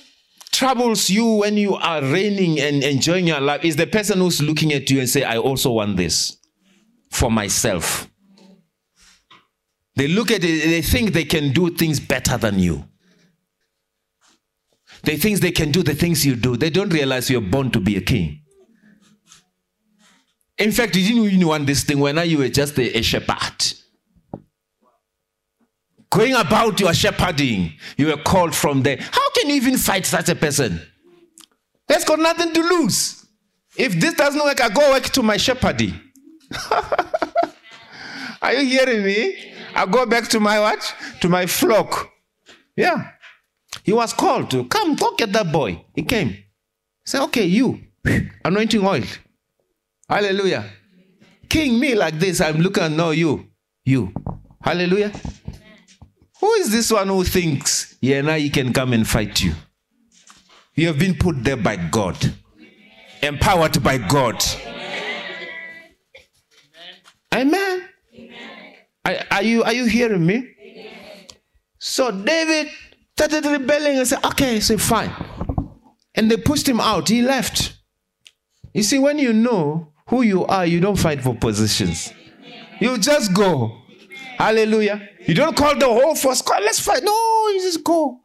[0.60, 4.74] troubles you when you are reigning and enjoying your life is the person who's looking
[4.74, 6.38] at you and say, I also want this
[7.10, 8.10] for myself.
[9.96, 12.84] They look at it, they think they can do things better than you.
[15.04, 16.58] They think they can do the things you do.
[16.58, 18.42] They don't realize you're born to be a king.
[20.58, 23.79] In fact, you didn't even want this thing when you were just a, a shepherd.
[26.12, 28.98] Going about your shepherding, you were called from there.
[28.98, 30.82] How can you even fight such a person?
[31.88, 33.28] There's got nothing to lose.
[33.78, 36.00] If this doesn't work, I go work to my shepherding.
[38.42, 39.54] Are you hearing me?
[39.76, 40.96] I go back to my what?
[41.22, 42.10] To my flock.
[42.76, 43.12] Yeah.
[43.84, 45.84] He was called to come, go get that boy.
[45.96, 46.38] He came.
[47.06, 47.80] Say, okay, you,
[48.46, 49.04] anointing oil.
[50.08, 50.66] Hallelujah.
[51.48, 53.48] King me like this, I'm looking, no, you.
[53.86, 54.14] You.
[54.62, 55.12] Hallelujah.
[56.40, 59.54] Who is this one who thinks, yeah, now he can come and fight you?
[60.76, 62.34] You have been put there by God,
[63.22, 64.42] empowered by God.
[67.34, 67.84] Amen.
[68.16, 68.74] Amen.
[69.06, 70.36] Are, are, you are you hearing me?
[70.36, 71.28] Amen.
[71.78, 72.72] So David
[73.18, 75.12] started rebelling and said, okay, say fine.
[76.16, 77.10] And they pushed him out.
[77.10, 77.78] He left.
[78.74, 82.14] You see, when you know who you are, you don't fight for positions.
[82.80, 83.82] You just go.
[84.40, 85.10] Hallelujah.
[85.28, 87.04] You don't call the whole force, call, let's fight.
[87.04, 87.12] No,
[87.50, 88.22] you just go.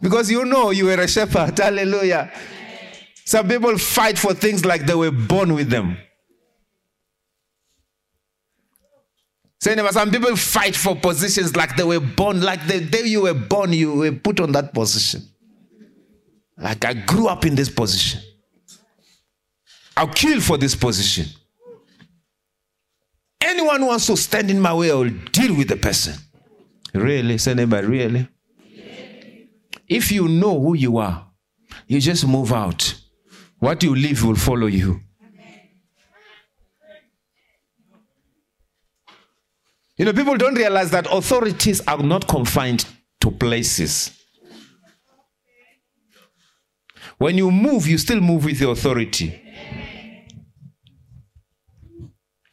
[0.00, 1.58] Because you know you were a shepherd.
[1.58, 2.30] Hallelujah.
[3.24, 5.96] Some people fight for things like they were born with them.
[9.60, 9.88] Say never.
[9.88, 13.72] Some people fight for positions like they were born, like the day you were born,
[13.72, 15.22] you were put on that position.
[16.56, 18.20] Like I grew up in this position.
[19.96, 21.26] I'll kill for this position.
[23.50, 26.14] Anyone wants to stand in my way, I will deal with the person.
[26.94, 27.36] Really?
[27.36, 28.28] Say neighbor, really?
[29.88, 31.26] If you know who you are,
[31.88, 32.94] you just move out.
[33.58, 35.00] What you leave will follow you.
[39.96, 42.86] You know, people don't realize that authorities are not confined
[43.20, 44.12] to places.
[47.18, 49.39] When you move, you still move with the authority.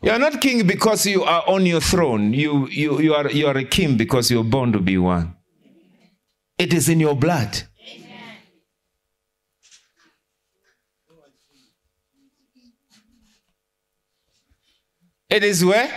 [0.08, 2.32] You are not king because you are on your throne.
[2.32, 5.36] You, you, you, are, you are a king because you're born to be one.
[6.58, 7.64] It is in your blood.
[7.86, 8.38] Amen.
[15.30, 15.92] It is where?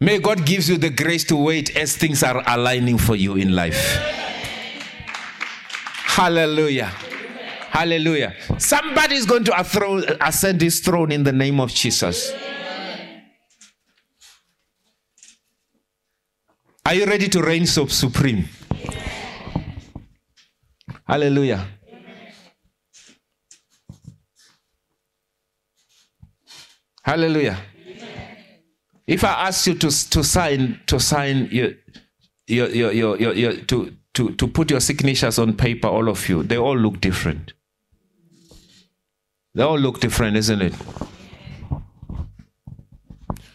[0.00, 3.54] May God gives you the grace to wait as things are aligning for you in
[3.54, 3.94] life.
[6.16, 6.92] Hallelujah.
[7.70, 8.34] Hallelujah.
[8.58, 12.32] Somebody is going to ascend his throne in the name of Jesus.
[16.84, 18.48] Are you ready to reign so supreme?
[21.06, 21.64] Hallelujah.
[27.02, 27.58] Hallelujah.
[29.06, 31.70] If I ask you to, to sign to sign your
[32.46, 36.28] your, your, your, your, your to, to, to put your signatures on paper, all of
[36.28, 37.52] you, they all look different.
[39.54, 40.74] They all look different, isn't it?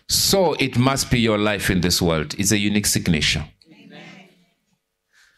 [0.07, 2.35] So it must be your life in this world.
[2.37, 3.45] It's a unique signature.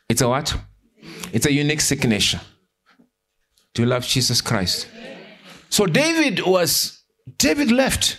[0.09, 0.55] It's a what?
[1.31, 2.41] It's a unique signature.
[3.73, 4.87] Do you love Jesus Christ?
[5.69, 7.03] So David was
[7.37, 8.17] David left.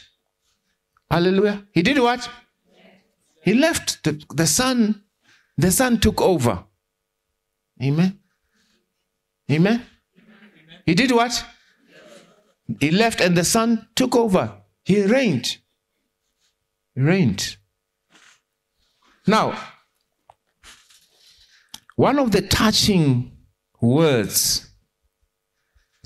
[1.11, 1.67] Hallelujah.
[1.73, 2.29] He did what?
[3.43, 4.05] He left.
[4.05, 5.03] The, the son,
[5.57, 6.65] the son took over.
[7.83, 8.19] Amen.
[9.51, 9.83] Amen.
[10.85, 11.45] He did what?
[12.81, 14.53] He left and the son took over.
[14.85, 15.59] He reigned.
[16.95, 17.57] He reigned.
[19.27, 19.59] Now,
[21.97, 23.33] one of the touching
[23.81, 24.71] words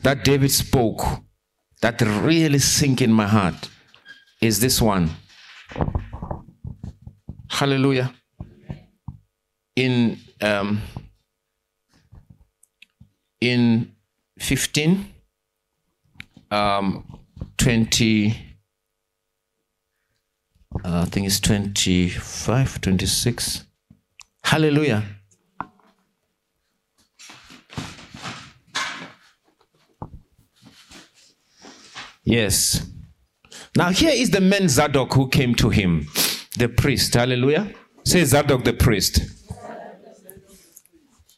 [0.02, 1.02] that David spoke
[1.80, 3.68] that really sink in my heart
[4.40, 5.10] is this one.
[7.48, 8.12] Hallelujah.
[9.76, 10.80] In um,
[13.40, 13.92] in
[14.38, 15.12] 15
[16.52, 17.18] um,
[17.58, 18.36] 20
[20.84, 23.64] uh, I think it's 25 26
[24.44, 25.02] Hallelujah.
[32.24, 32.86] Yes.
[33.74, 36.06] Now, here is the man Zadok who came to him,
[36.58, 37.14] the priest.
[37.14, 37.72] Hallelujah.
[38.04, 39.20] Say Zadok the priest.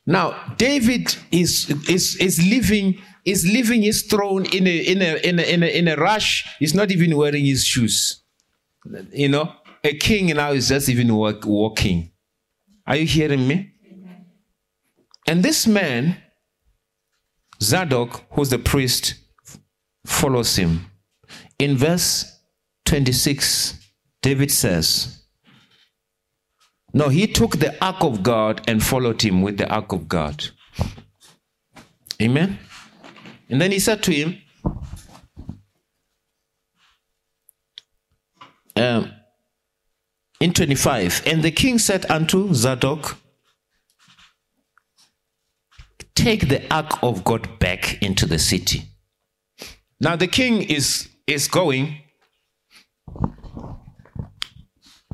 [0.06, 5.38] Now, David is, is, is living is leaving his throne in a, in, a, in,
[5.38, 6.46] a, in, a, in a rush.
[6.58, 8.22] He's not even wearing his shoes.
[9.12, 9.52] You know,
[9.82, 12.10] a king now is just even walk, walking.
[12.86, 13.72] Are you hearing me?
[15.26, 16.18] And this man,
[17.62, 19.14] Zadok, who's the priest,
[20.06, 20.90] follows him.
[21.58, 22.40] In verse
[22.84, 23.78] 26,
[24.20, 25.22] David says,
[26.92, 30.44] No, he took the ark of God and followed him with the ark of God.
[32.20, 32.58] Amen.
[33.48, 34.38] And then he said to him,
[38.76, 39.12] um,
[40.40, 43.18] in 25, and the king said unto Zadok,
[46.14, 48.84] Take the ark of God back into the city.
[50.00, 51.98] Now the king is is going,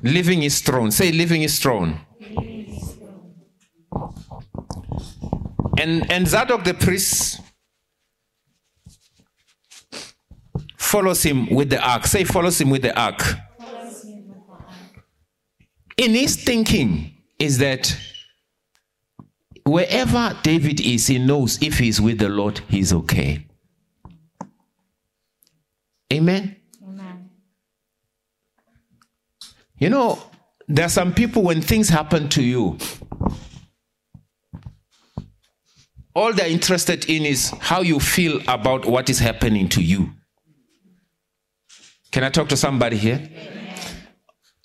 [0.02, 0.90] leaving his throne.
[0.90, 2.00] Say, leaving his throne.
[5.78, 7.40] And, and Zadok the priest
[10.80, 12.06] follows him with the ark.
[12.06, 13.22] Say, follows him with the ark.
[15.96, 17.94] In his thinking, is that
[19.64, 23.46] wherever David is, he knows if he's with the Lord, he's okay.
[26.12, 26.56] Amen.
[26.82, 27.30] Amen.
[29.78, 30.18] You know,
[30.66, 32.78] there are some people when things happen to you,
[36.14, 40.10] all they're interested in is how you feel about what is happening to you.
[42.10, 43.28] Can I talk to somebody here?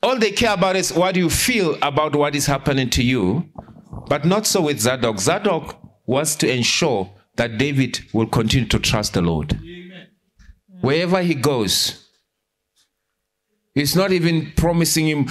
[0.01, 3.49] All they care about is what you feel about what is happening to you,
[4.07, 5.19] but not so with Zadok.
[5.19, 9.59] Zadok was to ensure that David will continue to trust the Lord.
[10.81, 12.05] wherever he goes.
[13.73, 15.27] He's not even promising him,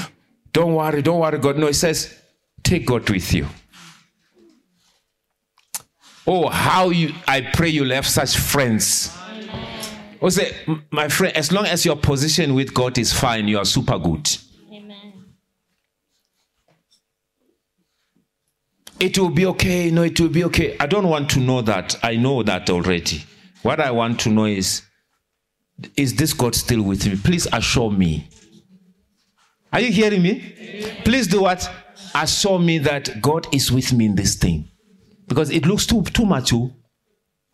[0.53, 1.57] don't worry, don't worry, God.
[1.59, 2.13] No, he says,
[2.63, 3.47] take God with you.
[6.27, 9.17] Oh, how you I pray you'll have such friends.
[10.29, 10.55] Say,
[10.91, 14.29] my friend, as long as your position with God is fine, you are super good.
[14.73, 15.13] Amen.
[18.99, 19.91] It will be okay.
[19.91, 20.77] No, it will be okay.
[20.81, 21.97] I don't want to know that.
[22.03, 23.25] I know that already.
[23.63, 24.83] What I want to know is,
[25.97, 27.17] is this God still with me?
[27.17, 28.29] Please assure me.
[29.73, 31.01] Are you hearing me?
[31.05, 31.69] Please do what?
[32.15, 34.71] Assure me that God is with me in this thing.
[35.27, 36.53] Because it looks too too much.
[36.53, 36.73] Oh.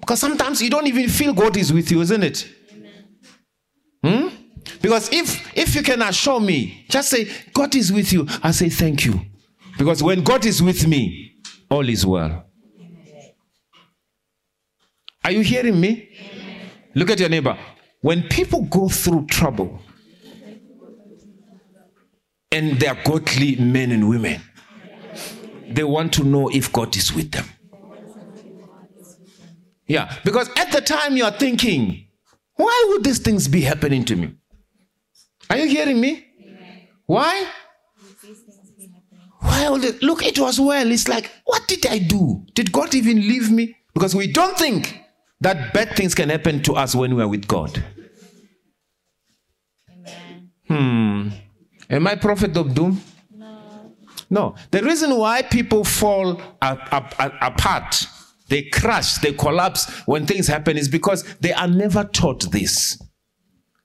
[0.01, 2.49] Because sometimes you don't even feel God is with you, isn't it?
[4.03, 4.29] Hmm?
[4.83, 8.69] Because if if you can assure me, just say, God is with you, I say
[8.69, 9.21] thank you.
[9.79, 11.37] Because when God is with me,
[11.71, 12.47] all is well.
[15.25, 16.09] Are you hearing me?
[16.95, 17.57] Look at your neighbor.
[18.01, 19.81] When people go through trouble,
[22.51, 24.41] and they are godly men and women,
[25.69, 27.45] they want to know if God is with them.
[29.91, 32.07] Yeah, because at the time you are thinking,
[32.55, 34.37] why would these things be happening to me?
[35.51, 36.29] Are you hearing me?
[37.07, 37.45] Why?
[39.41, 40.89] Why would it, look, it was well.
[40.93, 42.47] It's like, what did I do?
[42.55, 43.75] Did God even leave me?
[43.93, 44.97] Because we don't think
[45.41, 47.83] that bad things can happen to us when we are with God.
[49.91, 50.51] Amen.
[50.69, 51.29] Hmm.
[51.91, 53.03] Am I prophet of doom?
[53.35, 53.93] No.
[54.31, 54.55] No.
[54.71, 58.07] The reason why people fall apart
[58.51, 63.01] they crash, they collapse when things happen is because they are never taught this.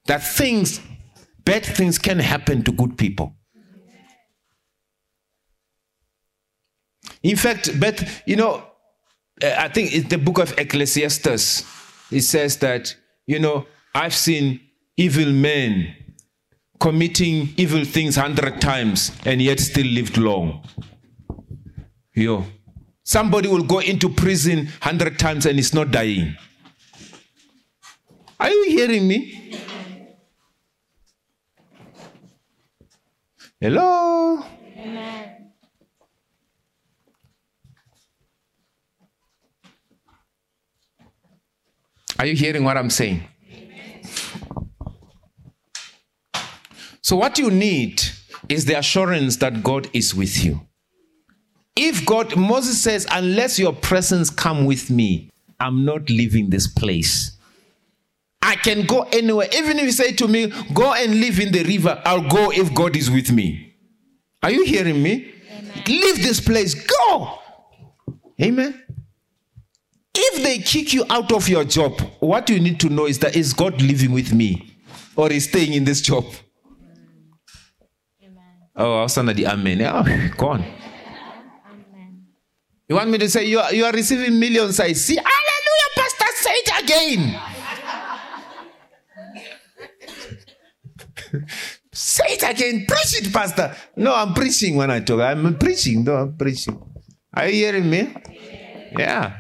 [0.08, 0.82] That things,
[1.46, 3.36] bad things can happen to good people.
[7.24, 8.64] In fact, but you know,
[9.42, 11.64] uh, I think it's the book of Ecclesiastes.
[12.12, 12.96] It says that,
[13.26, 14.60] you know, I've seen
[14.98, 15.96] evil men
[16.80, 20.64] committing evil things hundred times and yet still lived long.
[22.14, 22.46] Yo.
[23.08, 26.36] Somebody will go into prison 100 times and is not dying.
[28.40, 29.62] Are you hearing me?
[33.62, 34.44] Hello?
[34.76, 35.52] Amen.
[42.18, 43.24] Are you hearing what I'm saying?
[47.02, 48.02] So, what you need
[48.50, 50.62] is the assurance that God is with you.
[51.76, 57.38] If God, Moses says, unless your presence come with me, I'm not leaving this place.
[58.42, 59.48] I can go anywhere.
[59.54, 62.74] Even if you say to me, go and live in the river, I'll go if
[62.74, 63.76] God is with me.
[64.44, 65.34] Are you hearing me?
[65.52, 65.84] Amen.
[65.88, 66.76] Leave this place.
[66.76, 67.40] Go.
[68.42, 68.82] Amen.
[70.14, 73.36] If they kick you out of your job, what you need to know is that
[73.36, 74.78] is God living with me
[75.16, 76.26] or is staying in this job?
[78.24, 78.44] Amen.
[78.76, 79.82] Oh, I'll send the amen.
[79.82, 80.04] Oh,
[80.38, 80.66] go on.
[82.88, 84.80] You want me to say you are, you are receiving millions?
[84.80, 85.16] I see.
[85.16, 86.26] Hallelujah, Pastor.
[86.36, 87.42] Say it again.
[91.92, 92.86] say it again.
[92.88, 93.76] Preach it, Pastor.
[93.96, 95.22] No, I'm preaching when I talk.
[95.22, 96.04] I'm preaching.
[96.04, 96.80] No, I'm preaching.
[97.34, 98.14] Are you hearing me?
[98.98, 99.40] Yeah.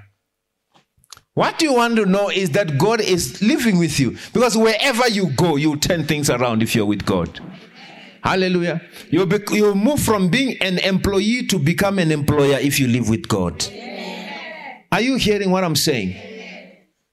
[1.35, 4.17] What you want to know is that God is living with you.
[4.33, 7.39] Because wherever you go, you turn things around if you're with God.
[8.25, 8.81] Hallelujah.
[9.11, 13.07] You be, you move from being an employee to become an employer if you live
[13.07, 13.63] with God.
[14.91, 16.15] Are you hearing what I'm saying?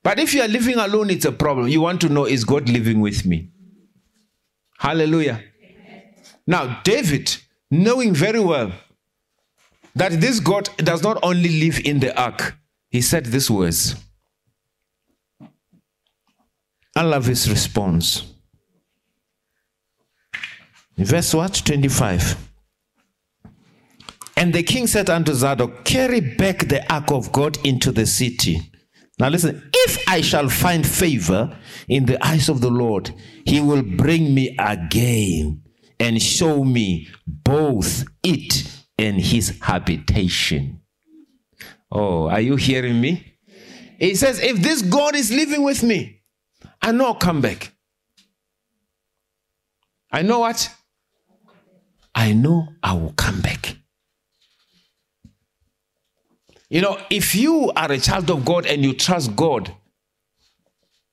[0.03, 1.69] But if you are living alone, it's a problem.
[1.69, 3.51] You want to know is God living with me?
[4.79, 5.45] Hallelujah.
[6.47, 7.37] Now, David,
[7.71, 8.73] knowing very well
[9.95, 12.57] that this God does not only live in the ark,
[12.89, 13.97] he said these words.
[16.97, 18.32] I love his response.
[20.97, 21.63] Verse what?
[21.65, 22.37] 25.
[24.37, 28.73] And the king said unto Zadok, Carry back the ark of God into the city.
[29.19, 33.13] Now listen, if I shall find favor in the eyes of the Lord,
[33.45, 35.63] he will bring me again
[36.01, 38.69] and show me both it
[38.99, 40.81] and his habitation.
[41.91, 43.37] Oh, are you hearing me?
[43.99, 46.23] He says, if this God is living with me,
[46.81, 47.73] I know I'll come back.
[50.11, 50.69] I know what?
[52.15, 53.77] I know I will come back.
[56.69, 59.75] You know, if you are a child of God and you trust God,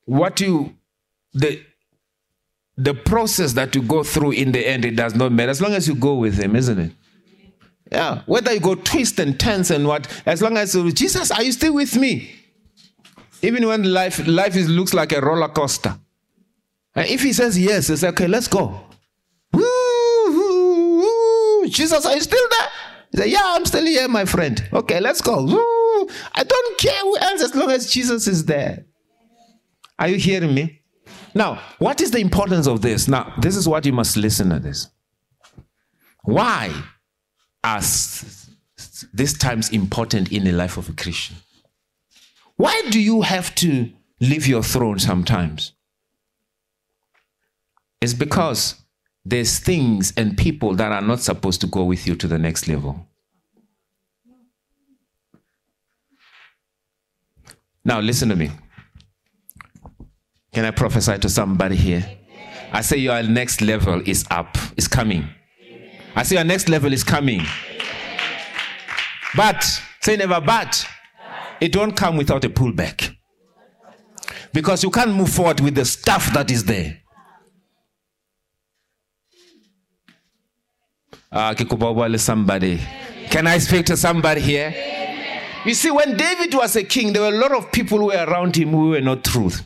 [0.04, 0.74] what you
[1.34, 1.62] the
[2.76, 5.72] the process that you go through in the end, it does not matter as long
[5.74, 6.92] as you go with Him, isn't it?
[7.92, 8.22] Yeah.
[8.26, 11.74] Whether you go twist and tense and what, as long as Jesus, are you still
[11.74, 12.30] with me?
[13.42, 15.98] Even when life life is, looks like a roller coaster,
[16.94, 18.80] And if he says yes, it's okay, let's go.
[21.70, 22.68] Jesus, are you still there?
[23.10, 24.62] He said, Yeah, I'm still here, my friend.
[24.72, 25.46] Okay, let's go.
[26.34, 28.86] I don't care who else as long as Jesus is there.
[29.98, 30.80] Are you hearing me?
[31.34, 33.06] Now, what is the importance of this?
[33.06, 34.88] Now, this is what you must listen to this.
[36.24, 36.72] Why
[37.62, 37.80] are
[39.12, 41.36] these times important in the life of a Christian?
[42.56, 43.90] Why do you have to
[44.20, 45.72] leave your throne sometimes?
[48.00, 48.76] It's because
[49.24, 52.68] there's things and people that are not supposed to go with you to the next
[52.68, 53.06] level.
[57.84, 58.50] Now, listen to me.
[60.52, 62.04] Can I prophesy to somebody here?
[62.72, 65.28] I say your next level is up, it's coming.
[66.14, 67.42] I say your next level is coming.
[69.36, 69.64] But,
[70.00, 70.86] say never, but
[71.60, 73.16] it don't come without a pullback.
[74.52, 77.00] Because you can't move forward with the stuff that is there.
[81.32, 81.54] Uh,
[82.16, 82.80] somebody.
[83.30, 84.74] Can I speak to somebody here?
[85.64, 88.24] You see, when David was a king, there were a lot of people who were
[88.26, 89.62] around him who were not truth.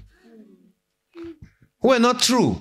[1.81, 2.61] Who were not true.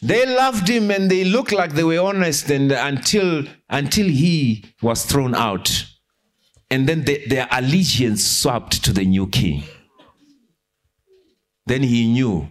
[0.00, 5.04] They loved him and they looked like they were honest and until until he was
[5.04, 5.86] thrown out.
[6.70, 9.64] And then the, their allegiance swapped to the new king.
[11.66, 12.48] Then he knew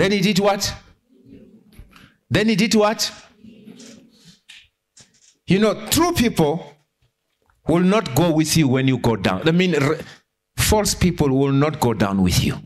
[0.00, 0.74] Then he did what?
[2.30, 3.12] Then he did what?
[5.46, 6.74] You know, true people
[7.68, 9.46] will not go with you when you go down.
[9.46, 9.76] I mean,
[10.56, 12.56] false people will not go down with you.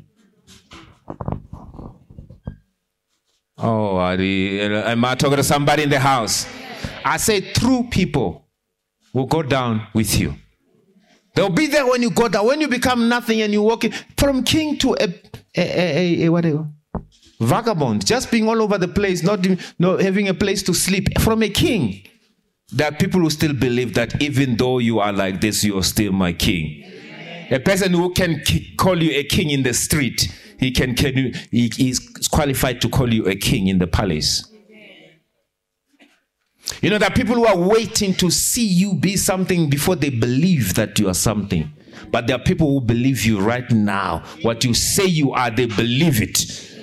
[3.59, 6.47] Oh, I am I talking to somebody in the house?
[7.05, 8.47] I say true people
[9.13, 10.37] will go down with you.
[11.35, 12.47] They'll be there when you go down.
[12.47, 15.09] When you become nothing and you walk from king to a,
[15.57, 16.69] a, a, a, a whatever
[17.45, 19.47] vagabond, just being all over the place, not,
[19.79, 21.19] not having a place to sleep.
[21.21, 22.03] From a king,
[22.73, 25.83] there are people who still believe that even though you are like this, you are
[25.83, 26.85] still my king.
[27.51, 28.43] A person who can
[28.77, 33.13] call you a king in the street, he can, can he is qualified to call
[33.13, 34.51] you a king in the palace.
[36.81, 40.75] You know, are people who are waiting to see you be something before they believe
[40.75, 41.71] that you are something.
[42.11, 44.25] But there are people who believe you right now.
[44.41, 46.74] What you say you are, they believe it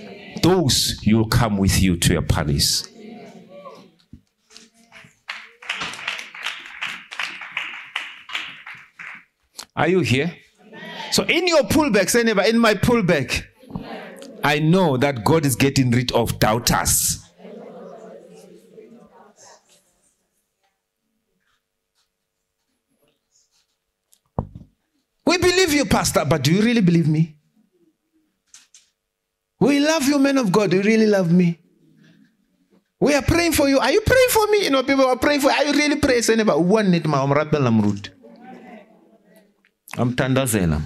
[0.41, 2.87] those you will come with you to your palace.
[9.75, 10.35] Are you here?
[11.11, 13.45] So in your pullback, say never, in my pullback,
[14.43, 17.19] I know that God is getting rid of doubters.
[25.25, 27.37] We believe you, Pastor, but do you really believe me?
[29.61, 30.73] We love you, men of God.
[30.73, 31.59] You really love me.
[32.99, 33.79] We are praying for you.
[33.79, 34.63] Are you praying for me?
[34.63, 35.57] You know, people are praying for you.
[35.57, 36.23] Are you really praying?
[36.23, 38.09] Say, never one need my amrud.
[39.97, 40.81] I'm tandazelam.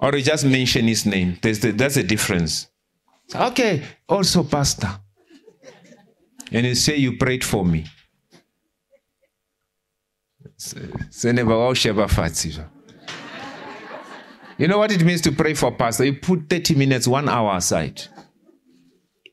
[0.00, 1.38] Or you just mention his name.
[1.40, 2.68] There's the, that's a difference.
[3.34, 4.90] Okay, also pastor.
[6.50, 7.86] And you say you prayed for me.
[10.56, 12.68] Say never all sheba fatsiva.
[14.58, 16.04] You know what it means to pray for pastor?
[16.04, 18.02] You put 30 minutes, one hour aside.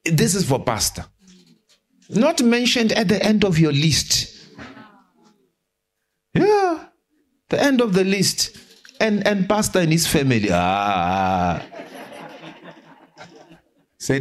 [0.05, 1.05] This is for pastor.
[2.09, 4.35] Not mentioned at the end of your list.
[6.33, 6.85] Yeah.
[7.49, 8.57] The end of the list.
[8.99, 10.49] And and pastor and his family.
[10.51, 11.63] Ah.
[13.97, 14.17] Say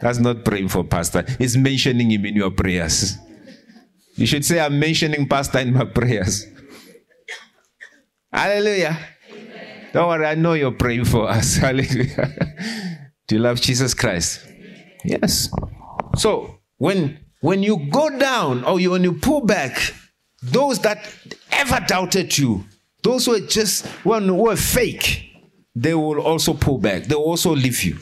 [0.00, 1.24] That's not praying for pastor.
[1.38, 3.16] It's mentioning him in your prayers.
[4.14, 6.46] You should say, I'm mentioning pastor in my prayers.
[8.32, 8.98] Hallelujah.
[9.30, 9.88] Amen.
[9.92, 11.56] Don't worry, I know you're praying for us.
[11.64, 12.34] Hallelujah.
[13.26, 14.46] Do you love Jesus Christ?
[15.04, 15.50] Yes.
[16.16, 19.94] So when when you go down or you, when you pull back,
[20.42, 21.08] those that
[21.52, 22.64] ever doubted you,
[23.02, 25.30] those who are just who were fake,
[25.74, 27.04] they will also pull back.
[27.04, 27.96] They will also leave you.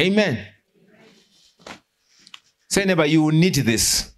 [0.00, 0.46] Amen.
[2.68, 4.10] Say neighbor, you will need this.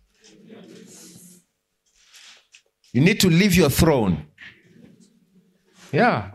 [2.93, 4.25] You need to leave your throne
[5.95, 6.31] yeah.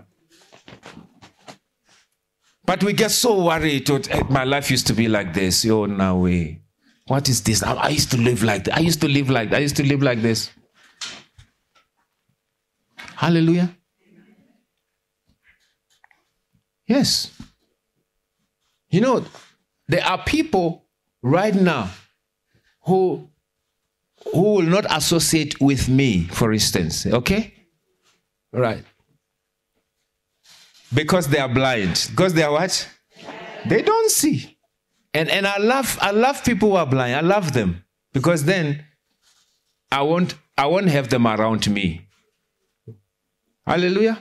[2.66, 3.89] But we get so worried.
[3.89, 5.66] Eh, my life used to be like this.
[5.66, 6.62] Oh, now we.
[7.07, 7.64] What is this?
[7.64, 8.78] I used to live like that.
[8.78, 9.51] I used to live like.
[9.51, 10.51] I used to live like this.
[13.16, 13.76] Hallelujah.
[16.88, 17.32] Yes.
[18.89, 19.26] You know,
[19.88, 20.86] there are people
[21.22, 21.89] right now
[22.86, 23.30] who
[24.34, 27.05] who will not associate with me, for instance.
[27.05, 27.53] Okay?
[28.51, 28.84] Right.
[30.93, 32.07] Because they are blind.
[32.11, 32.87] Because they are what?
[33.65, 34.57] They don't see.
[35.13, 37.15] And and I love I love people who are blind.
[37.15, 37.83] I love them.
[38.13, 38.85] Because then
[39.91, 42.07] I won't I won't have them around me.
[43.65, 44.19] Hallelujah.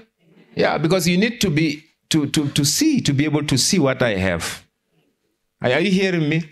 [0.54, 3.78] Yeah, because you need to be to to to see to be able to see
[3.78, 4.64] what I have.
[5.60, 6.44] Are, you hearing me?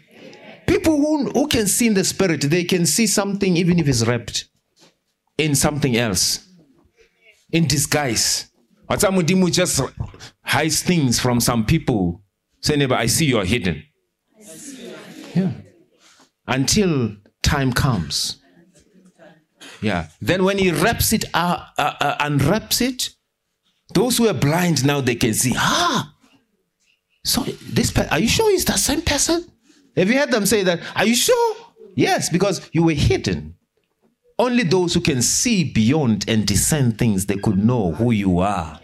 [0.66, 4.04] People who, who can see in the spirit, they can see something even if it's
[4.04, 4.48] wrapped
[5.38, 6.48] in something else.
[7.52, 8.50] In disguise.
[8.88, 9.80] Who just
[10.44, 12.22] hides things from some people.
[12.60, 13.82] Say neighbor, I see you're hidden.
[15.34, 15.52] Yeah.
[16.46, 18.40] Until time comes.
[19.82, 20.08] Yeah.
[20.20, 23.10] Then when he wraps it, uh, uh, uh, unwraps it,
[23.92, 25.52] those who are blind now they can see.
[25.56, 26.14] Ah,
[27.24, 29.44] so this pe- are you sure it's the same person?
[29.96, 30.80] Have you heard them say that?
[30.94, 31.56] Are you sure?
[31.94, 33.55] Yes, because you were hidden.
[34.38, 38.80] Only those who can see beyond and discern things they could know who you are.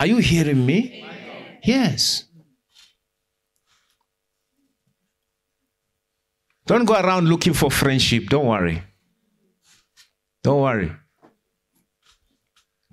[0.00, 1.06] Are you hearing me?
[1.62, 2.24] Yes.
[6.66, 8.24] Don't go around looking for friendship.
[8.28, 8.82] Don't worry.
[10.42, 10.92] Don't worry.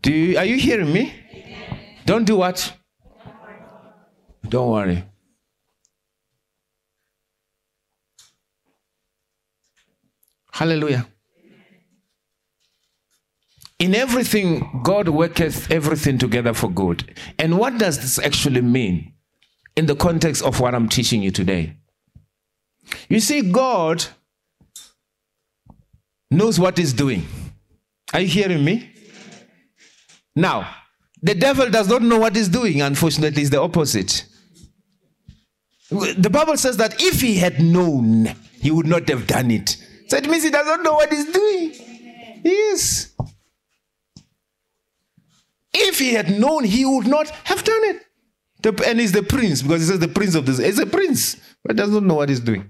[0.02, 1.14] Do you, are you hearing me?
[2.06, 2.74] Don't do what?
[4.48, 5.04] Don't worry.
[10.52, 11.08] Hallelujah.
[13.80, 17.18] In everything, God worketh everything together for good.
[17.40, 19.14] And what does this actually mean
[19.76, 21.78] in the context of what I'm teaching you today?
[23.10, 24.06] You see, God
[26.30, 27.26] knows what He's doing.
[28.14, 28.92] Are you hearing me?
[30.36, 30.76] Now,
[31.22, 34.26] the devil does not know what he's doing, unfortunately, it's the opposite.
[35.90, 39.78] The Bible says that if he had known, he would not have done it.
[40.12, 41.72] So it means he does not know what he's doing.
[42.44, 43.16] Yes.
[45.74, 48.02] If he had known, he would not have done it.
[48.62, 50.58] The, and he's the prince because he says the prince of this.
[50.58, 52.70] He's a prince, but does not know what he's doing.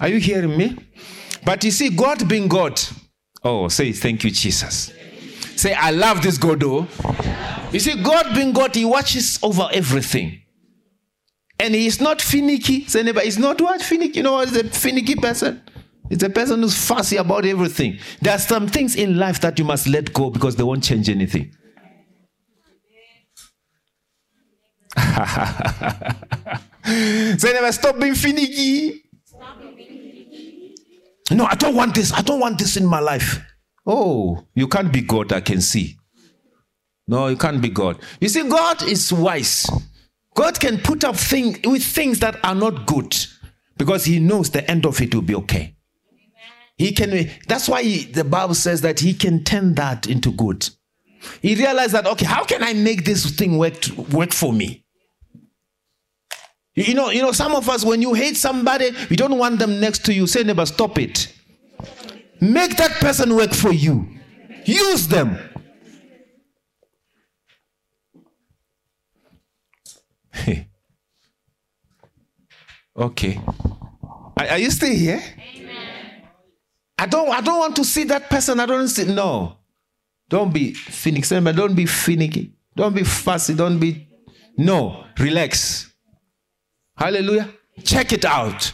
[0.00, 0.76] Are you hearing me?
[1.44, 2.80] But you see, God being God.
[3.44, 4.92] Oh, say thank you, Jesus.
[5.54, 6.88] Say, I love this God, oh.
[7.70, 10.42] You see, God being God, He watches over everything.
[11.58, 12.86] And He is not finicky.
[12.86, 13.80] Say, neighbor, He's not what?
[13.82, 14.18] Finicky.
[14.18, 15.62] You know what is a finicky person?
[16.10, 17.98] It's a person who's fussy about everything.
[18.20, 21.08] There are some things in life that you must let go because they won't change
[21.08, 21.54] anything.
[27.36, 29.02] Say, never stop being finicky.
[31.30, 32.12] No, I don't want this.
[32.12, 33.40] I don't want this in my life.
[33.86, 35.96] Oh, you can't be God, I can see.
[37.06, 37.98] No, you can't be God.
[38.20, 39.68] You see, God is wise.
[40.34, 43.14] God can put up things with things that are not good
[43.76, 45.76] because He knows the end of it will be okay.
[46.76, 47.30] He can.
[47.46, 50.68] That's why he, the Bible says that He can turn that into good.
[51.40, 54.84] He realized that okay, how can I make this thing work work for me?
[56.74, 59.78] You know, you know, some of us when you hate somebody, you don't want them
[59.78, 60.26] next to you.
[60.26, 61.32] Say, never stop it.
[62.40, 64.08] Make that person work for you.
[64.64, 65.38] Use them.
[72.96, 73.40] okay.
[74.36, 75.22] Are, are, you still here?
[75.56, 76.22] Amen.
[76.98, 78.60] I don't I don't want to see that person.
[78.60, 79.56] I don't see no.
[80.28, 81.40] Don't be finicky.
[81.40, 82.52] Don't be finicky.
[82.74, 83.54] Don't be fussy.
[83.54, 84.08] Don't be
[84.56, 85.04] no.
[85.18, 85.92] Relax.
[86.96, 87.48] Hallelujah.
[87.84, 88.72] Check it out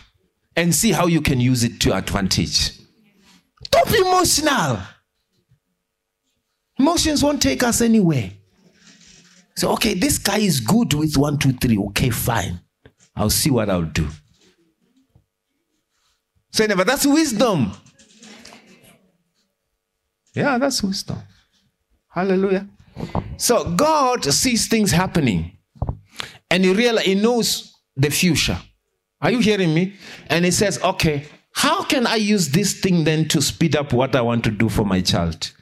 [0.56, 2.78] and see how you can use it to your advantage.
[3.70, 4.78] Don't be emotional.
[6.78, 8.30] Emotions won't take us anywhere.
[9.61, 11.76] So, okay, this guy is good with one, two, three.
[11.76, 12.61] Okay, fine.
[13.14, 14.08] I'll see what I'll do.
[16.50, 17.72] Say never, that's wisdom.
[20.34, 21.18] Yeah, that's wisdom.
[22.08, 22.68] Hallelujah.
[23.36, 25.58] So God sees things happening
[26.50, 28.56] and he realize he knows the future.
[29.20, 29.92] Are you hearing me?
[30.28, 34.16] And he says, okay, how can I use this thing then to speed up what
[34.16, 35.52] I want to do for my child?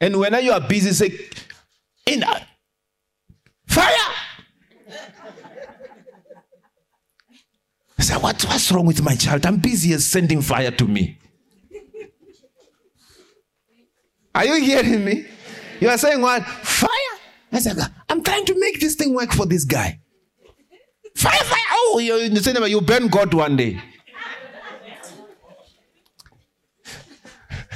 [0.00, 1.18] And when you are busy, say,
[2.06, 2.22] in
[3.66, 3.94] fire.
[7.98, 9.46] I said, what, what's wrong with my child?
[9.46, 11.18] I'm busy as sending fire to me.
[14.34, 15.26] Are you hearing me?
[15.80, 16.44] You are saying what?
[16.44, 16.90] Fire.
[17.52, 17.78] I said,
[18.10, 19.98] I'm trying to make this thing work for this guy.
[21.14, 21.58] Fire, fire.
[21.70, 23.80] Oh, you, you, you burn God one day.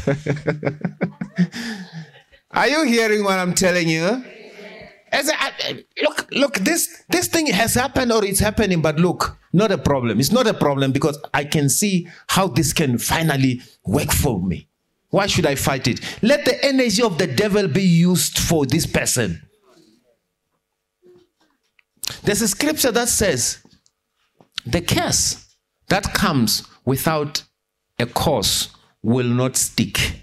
[2.52, 4.24] Are you hearing what I'm telling you?
[5.12, 9.72] As I, look, look, this this thing has happened or it's happening, but look, not
[9.72, 10.20] a problem.
[10.20, 14.68] It's not a problem because I can see how this can finally work for me.
[15.10, 16.00] Why should I fight it?
[16.22, 19.42] Let the energy of the devil be used for this person.
[22.22, 23.64] There's a scripture that says
[24.64, 25.56] the curse
[25.88, 27.42] that comes without
[27.98, 28.68] a cause
[29.02, 30.19] will not stick.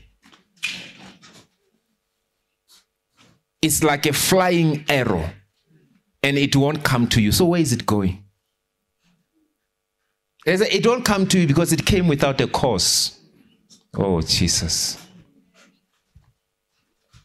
[3.61, 5.29] It's like a flying arrow
[6.23, 7.31] and it won't come to you.
[7.31, 8.23] So, where is it going?
[10.45, 13.19] It won't come to you because it came without a cause.
[13.97, 14.97] Oh, Jesus.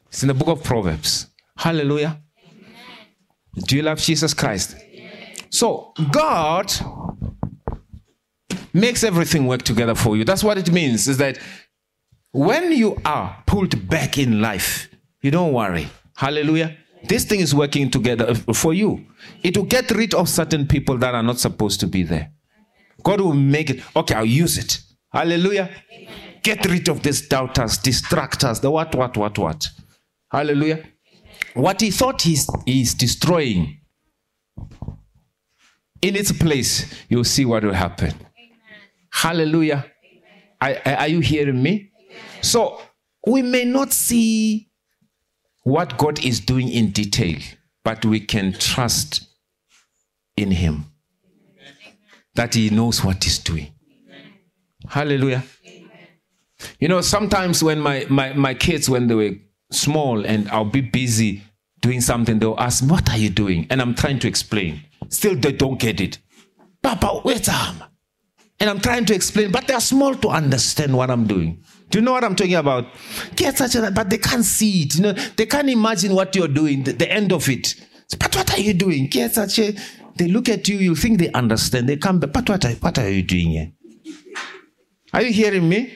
[0.09, 1.29] It's in the book of Proverbs.
[1.57, 2.21] Hallelujah.
[3.67, 4.77] Do you love Jesus Christ?
[5.51, 6.73] So, God
[8.73, 10.25] makes everything work together for you.
[10.25, 11.39] That's what it means is that
[12.33, 14.89] when you are pulled back in life,
[15.21, 15.89] you don't worry.
[16.23, 16.77] Hallelujah.
[17.09, 19.05] This thing is working together uh, for you.
[19.43, 22.31] It will get rid of certain people that are not supposed to be there.
[23.03, 23.83] God will make it.
[23.97, 24.81] Okay, I'll use it.
[25.13, 25.69] Hallelujah.
[25.93, 26.15] Amen.
[26.45, 29.69] Get rid of these doubters, distractors, the what, what, what, what.
[30.31, 30.85] Hallelujah.
[31.55, 33.81] What he thought he's, he's destroying,
[36.01, 38.11] in its place, you'll see what will happen.
[38.11, 38.29] Amen.
[39.11, 39.85] Hallelujah.
[40.61, 41.91] Are, are you hearing me?
[42.43, 42.81] So,
[43.27, 44.69] we may not see
[45.63, 47.39] what God is doing in detail,
[47.85, 49.27] but we can trust
[50.37, 50.87] in Him
[52.35, 53.73] that He knows what He's doing.
[54.89, 55.45] Hallelujah.
[56.79, 59.33] You know, sometimes when my, my, my kids, when they were
[59.71, 61.43] small and I'll be busy
[61.81, 63.67] doing something, they'll ask me, What are you doing?
[63.71, 64.83] And I'm trying to explain.
[65.09, 66.19] Still, they don't get it.
[66.83, 67.83] Papa, where's arm?
[67.83, 67.89] Um,
[68.61, 71.65] and I'm trying to explain, but they're small to understand what I'm doing.
[71.93, 72.87] Do you know what I'm talking about?
[73.37, 74.97] Get such a, but they can't see it.
[74.97, 77.75] You know, they can't imagine what you're doing, the, the end of it.
[78.19, 79.09] But what are you doing?
[79.09, 79.75] Get such a,
[80.17, 81.91] they look at you, you think they understand.
[81.91, 83.73] They come back, but what are, what are you doing here?
[85.13, 85.93] Are you hearing me?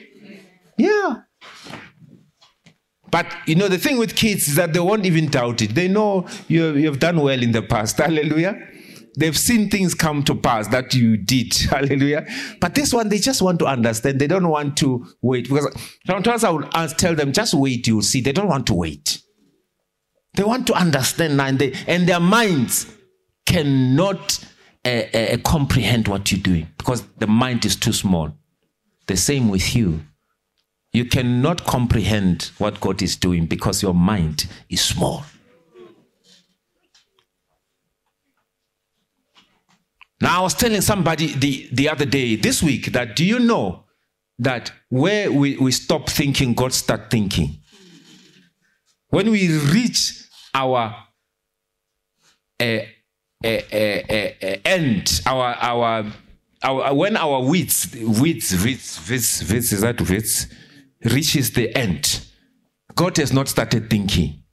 [0.77, 1.15] Yeah.
[3.09, 5.73] But you know, the thing with kids is that they won't even doubt it.
[5.73, 7.97] They know you, you've done well in the past.
[8.07, 8.55] Hallelujah.
[9.17, 11.51] They've seen things come to pass that you did.
[11.69, 12.27] Hallelujah.
[12.61, 14.19] But this one, they just want to understand.
[14.19, 15.49] They don't want to wait.
[15.49, 18.21] Because sometimes I would tell them, just wait, you'll see.
[18.21, 19.21] They don't want to wait.
[20.35, 22.85] They want to understand and, they, and their minds
[23.47, 24.39] cannot
[24.85, 28.31] uh, uh, comprehend what you're doing because the mind is too small.
[29.07, 30.01] The same with you.
[30.93, 35.23] You cannot comprehend what God is doing because your mind is small.
[40.19, 43.83] Now, I was telling somebody the, the other day, this week, that do you know
[44.39, 47.57] that where we, we stop thinking, God start thinking?
[49.09, 50.95] When we reach our
[52.59, 56.05] uh, uh, uh, end, our, our,
[56.63, 60.47] our, when our wits, wits, wits, wits, wits, is that wits?
[61.03, 62.25] reaches the end,
[62.95, 64.43] God has not started thinking.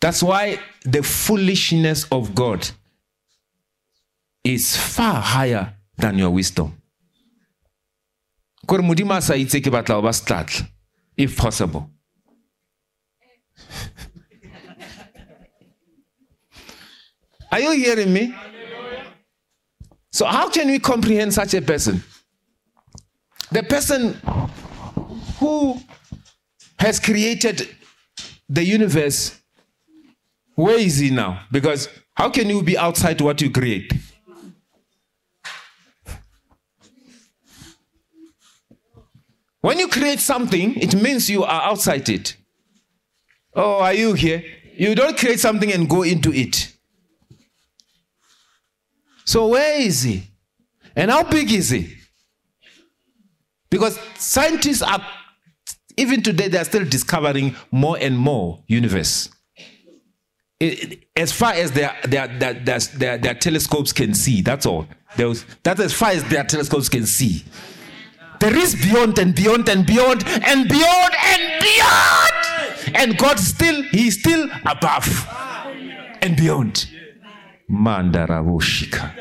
[0.00, 2.68] That's why the foolishness of God
[4.54, 6.80] is far higher than your wisdom.
[11.16, 11.90] if possible
[17.52, 18.34] are you hearing me
[20.12, 22.02] so how can we comprehend such a person
[23.50, 24.12] the person
[25.38, 25.80] who
[26.78, 27.68] has created
[28.48, 29.40] the universe,
[30.54, 31.42] where is he now?
[31.50, 33.92] Because how can you be outside what you create?
[39.66, 42.36] When you create something, it means you are outside it.
[43.52, 44.44] Oh, are you here?
[44.76, 46.72] You don't create something and go into it.
[49.24, 50.22] So, where is he?
[50.94, 51.96] And how big is he?
[53.68, 55.04] Because scientists are,
[55.96, 59.30] even today, they are still discovering more and more universe.
[61.16, 64.86] As far as their their, their, their, their, their telescopes can see, that's all.
[65.16, 67.42] That's as far as their telescopes can see.
[68.40, 72.94] There is beyond and beyond and beyond and beyond and beyond.
[72.94, 75.28] And God still, He is still above
[76.22, 76.88] and beyond.
[77.70, 79.12] Mandaravushika.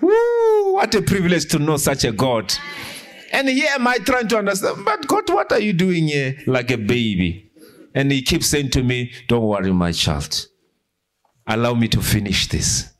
[0.00, 2.54] Woo, what a privilege to know such a God.
[3.32, 6.70] And here am I trying to understand, but God, what are you doing here like
[6.70, 7.50] a baby?
[7.94, 10.46] And he keeps saying to me, Don't worry, my child.
[11.46, 12.93] Allow me to finish this.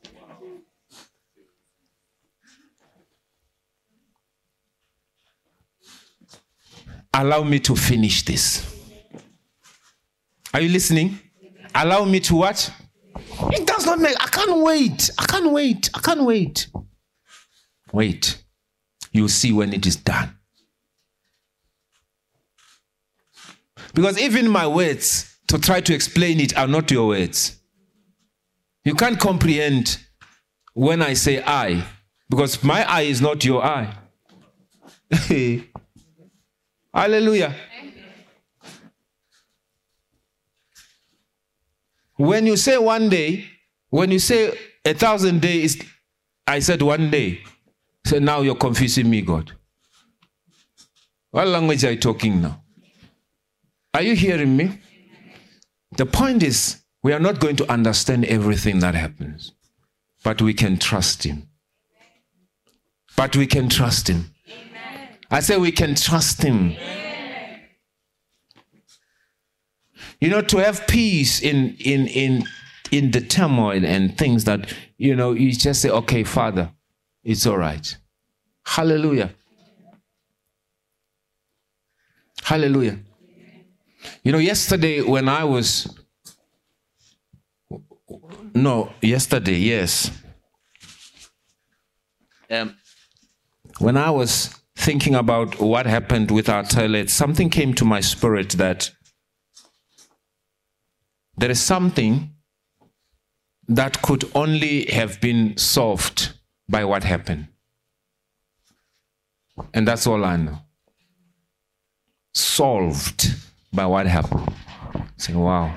[7.17, 8.75] Allow me to finish this.
[10.53, 11.17] Are you listening?
[11.73, 12.69] Allow me to what?
[13.53, 15.09] It does not make, I can't wait.
[15.17, 15.89] I can't wait.
[15.93, 16.67] I can't wait.
[17.93, 18.43] Wait.
[19.13, 20.37] You'll see when it is done.
[23.93, 27.61] Because even my words to try to explain it are not your words.
[28.83, 29.99] You can't comprehend
[30.73, 31.85] when I say I,
[32.29, 33.95] because my eye is not your eye.
[36.95, 37.53] Hallelujah.
[42.15, 43.45] When you say one day,
[43.89, 45.77] when you say a thousand days,
[46.47, 47.41] I said one day.
[48.05, 49.51] So now you're confusing me, God.
[51.31, 52.63] What language are you talking now?
[53.93, 54.79] Are you hearing me?
[55.97, 59.51] The point is, we are not going to understand everything that happens,
[60.23, 61.49] but we can trust Him.
[63.17, 64.34] But we can trust Him.
[65.31, 66.75] I say we can trust Him.
[70.21, 72.45] You know, to have peace in in in
[72.91, 76.71] in the turmoil and things that you know, you just say, "Okay, Father,
[77.23, 77.97] it's all right."
[78.65, 79.31] Hallelujah.
[82.43, 82.99] Hallelujah.
[84.23, 85.87] You know, yesterday when I was
[88.53, 90.09] no, yesterday, yes.
[92.49, 92.77] Um,
[93.79, 98.51] when I was thinking about what happened with our toilet, something came to my spirit
[98.51, 98.91] that
[101.37, 102.31] there is something
[103.67, 106.33] that could only have been solved
[106.69, 107.47] by what happened.
[109.73, 110.59] And that's all I know.
[112.33, 113.33] Solved
[113.73, 114.53] by what happened.
[115.17, 115.75] Say, wow.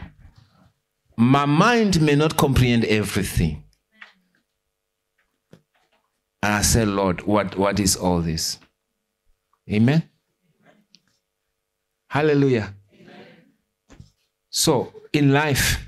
[1.16, 3.64] My mind may not comprehend everything.
[6.42, 8.58] And I said, Lord, what, what is all this?
[9.70, 10.02] Amen.
[12.08, 12.74] Hallelujah.
[14.50, 15.86] So, in life,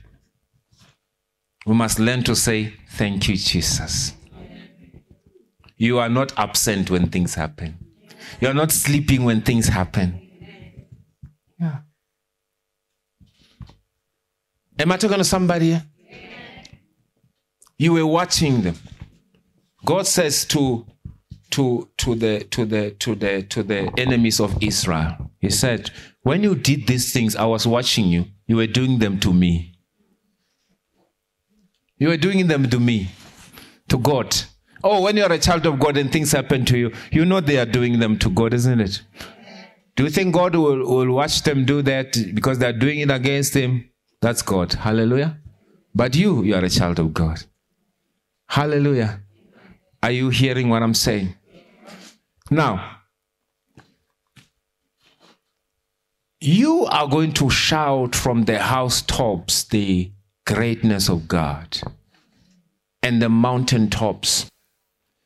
[1.67, 4.13] we must learn to say, Thank you, Jesus.
[5.77, 7.79] You are not absent when things happen.
[8.41, 10.21] You are not sleeping when things happen.
[11.59, 11.79] Yeah.
[14.79, 15.81] Am I talking to somebody?
[17.79, 18.77] You were watching them.
[19.85, 20.85] God says to
[21.51, 25.31] to to the to the to the to the enemies of Israel.
[25.39, 25.91] He said,
[26.23, 28.27] "When you did these things, I was watching you.
[28.47, 29.75] You were doing them to me.
[31.99, 33.11] You were doing them to me,
[33.89, 34.35] to God.
[34.83, 37.59] Oh, when you're a child of God and things happen to you, you know they
[37.59, 39.03] are doing them to God, isn't it?
[39.97, 43.53] Do you think God will, will watch them do that because they're doing it against
[43.53, 43.91] Him?
[44.23, 44.73] That's God.
[44.73, 45.39] Hallelujah.
[45.95, 47.43] But you, you are a child of God.
[48.47, 49.21] Hallelujah.
[50.03, 51.35] Are you hearing what I'm saying?
[52.51, 52.97] Now,
[56.41, 60.11] you are going to shout from the housetops the
[60.45, 61.79] greatness of God
[63.05, 64.49] and the mountaintops.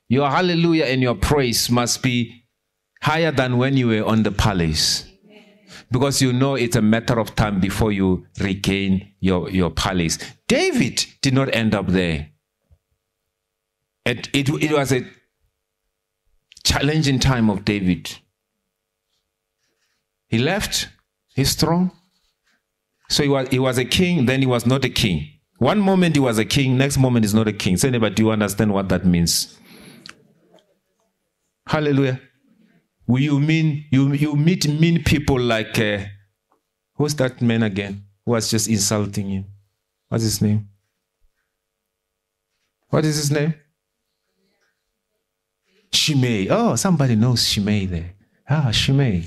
[0.09, 2.45] Your hallelujah and your praise must be
[3.01, 5.11] higher than when you were on the palace.
[5.91, 10.19] Because you know it's a matter of time before you regain your, your palace.
[10.47, 12.29] David did not end up there.
[14.05, 15.07] It, it, it was a
[16.65, 18.19] challenging time of David.
[20.29, 20.89] He left
[21.35, 21.91] his throne.
[23.09, 25.29] So he was, he was a king, then he was not a king.
[25.59, 27.77] One moment he was a king, next moment he's not a king.
[27.77, 29.59] Say, neighbor, do you understand what that means?
[31.67, 32.21] Hallelujah.
[33.07, 35.99] Will you mean you you meet mean people like uh,
[36.95, 39.45] who's that man again who was just insulting him?
[40.09, 40.69] What's his name?
[42.89, 43.55] What is his name?
[45.95, 46.49] Shimei.
[46.51, 48.15] Oh, somebody knows Shimei there.
[48.49, 49.25] Ah, Shimei.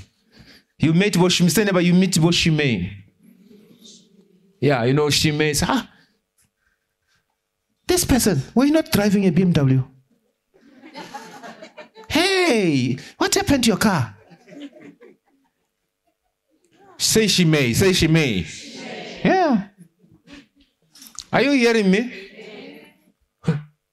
[0.78, 1.50] You meet Boshimei.
[1.50, 2.90] Say never you meet Boshimei.
[4.60, 5.54] Yeah, you know Shimei.
[5.62, 5.88] Ah,
[7.86, 9.84] this person, were you not driving a BMW?
[12.08, 14.14] hey, what happened to your car?
[16.98, 17.72] Say Shimei.
[17.72, 18.44] Say Shimei.
[19.24, 19.68] Yeah.
[21.32, 22.82] Are you hearing me?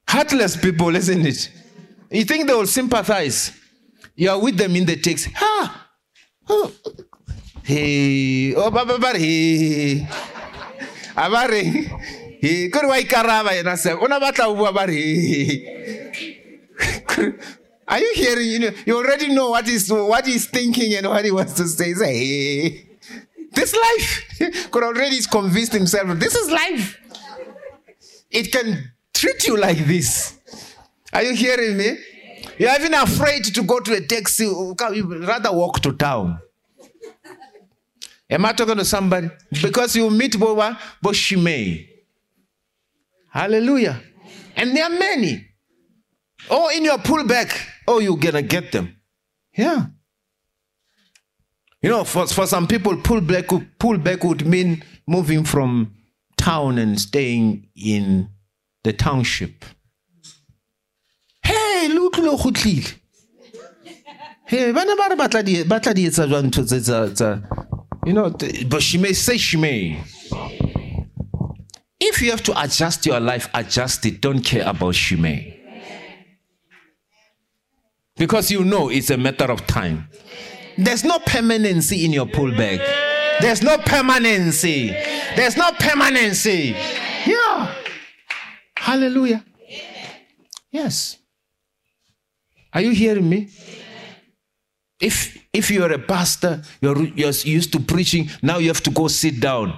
[0.07, 1.51] Heartless people, isn't it?
[2.09, 3.51] You think they will sympathize?
[4.15, 5.29] You are with them in the text.
[5.35, 5.87] Ha!
[6.49, 6.71] Oh.
[7.63, 10.07] Hey, oh, baba, baba, hey.
[11.17, 11.63] Abare.
[12.41, 13.93] Hey, kore wa ikaraba yena se.
[13.93, 14.93] Ona batla bua bare.
[17.87, 18.47] Are you hearing?
[18.47, 21.67] You know, you already know what is what he's thinking and what he wants to
[21.67, 21.93] say.
[21.93, 22.87] Say, hey,
[23.53, 24.69] this life.
[24.71, 26.19] Could already convinced himself.
[26.19, 26.99] This is life.
[28.29, 30.37] It can treat you like this.
[31.15, 31.97] Are you hearing me?
[32.57, 34.43] You're even afraid to go to a taxi.
[34.43, 36.39] You rather walk to town.
[38.29, 39.29] Am I talking to somebody?
[39.61, 41.87] Because you meet Boba Boshime.
[43.29, 44.01] Hallelujah.
[44.57, 45.47] And there are many.
[46.49, 48.97] Oh, in your pullback, oh, you're gonna get them.
[49.57, 49.85] Yeah.
[51.81, 53.45] You know, for, for some people, pull back,
[53.79, 55.95] pull back would mean moving from
[56.35, 58.27] town and staying in
[58.83, 59.63] the township.
[62.15, 62.93] Hey, look, look, kgutlile.
[64.47, 67.41] Hey, bana ba re di batla di etsa jwang ntho tse tsa
[68.05, 69.97] you know, the- but Shimei say Shimei.
[71.99, 74.21] If you have to adjust your life, adjust it.
[74.21, 75.59] Don't care about Shimei.
[78.15, 80.07] Because you know it's a matter of time.
[80.77, 82.79] There's no permanency in your pullback.
[83.41, 84.89] There's no permanency.
[85.35, 86.75] There's no permanency.
[87.25, 87.73] Yeah.
[88.77, 89.43] Hallelujah.
[90.71, 91.17] Yes.
[92.75, 93.47] Are you hearing me?
[94.99, 99.07] If if you're a pastor, you're you're used to preaching, now you have to go
[99.07, 99.77] sit down.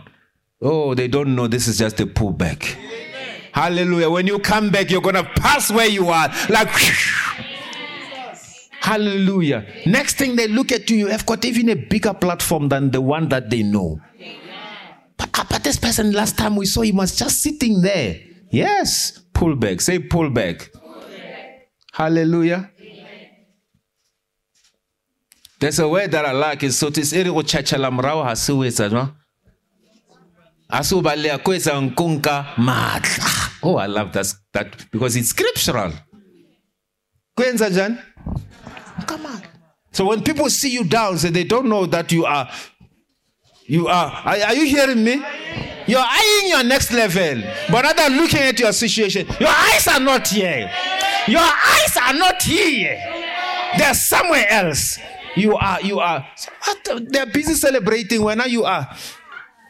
[0.59, 2.75] Oh, they don't know this is just a pullback.
[3.51, 4.09] Hallelujah.
[4.09, 6.29] When you come back, you're gonna pass where you are.
[6.49, 6.69] Like
[8.81, 9.65] Hallelujah.
[9.85, 13.01] Next thing they look at you, you have got even a bigger platform than the
[13.01, 13.99] one that they know.
[15.17, 18.17] But, ah, but this person, last time we saw him, was just sitting there.
[18.49, 19.19] Yes.
[19.33, 19.81] Pull back.
[19.81, 20.71] Say pull back.
[21.91, 22.71] Hallelujah.
[25.59, 26.63] There's a word that I like.
[26.63, 29.13] It's so it's ere go chachela morao ha se o etsa jwang?
[30.69, 31.73] Ha se o baleha ko etsa
[32.55, 33.63] matla.
[33.63, 35.91] Oh, I love that, that because it's scriptural.
[37.35, 37.99] Ko etsa jwang?
[39.07, 39.41] Come on.
[39.91, 42.47] So when people see you down, say they don't know that you are,
[43.65, 44.11] you are.
[44.11, 45.23] Are, are you hearing me?
[45.87, 49.25] You're eyeing your next level, but rather looking at your situation.
[49.39, 50.69] Your eyes are not here.
[51.27, 52.95] Your eyes are not here.
[53.77, 54.99] They're somewhere else.
[55.37, 55.81] You are.
[55.81, 56.25] You are.
[56.65, 58.87] What the- They're busy celebrating when you are.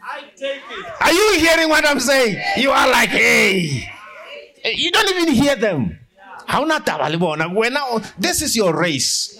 [0.02, 0.86] I take it.
[1.00, 2.40] Are you hearing what I'm saying?
[2.56, 3.88] You are like, hey.
[4.64, 5.98] Eh, you don't even hear them.
[6.46, 7.44] How not taba le bona?
[7.48, 9.38] Wena, This is your race.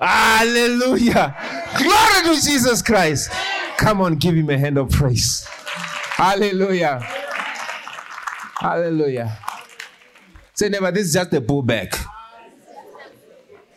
[0.00, 1.36] Hallelujah.
[1.78, 3.30] Glory to Jesus Christ.
[3.76, 5.44] Come on, give him a hand of praise.
[5.46, 7.00] Hallelujah.
[8.58, 9.38] Hallelujah.
[10.54, 12.04] Say, never, this is just a pullback.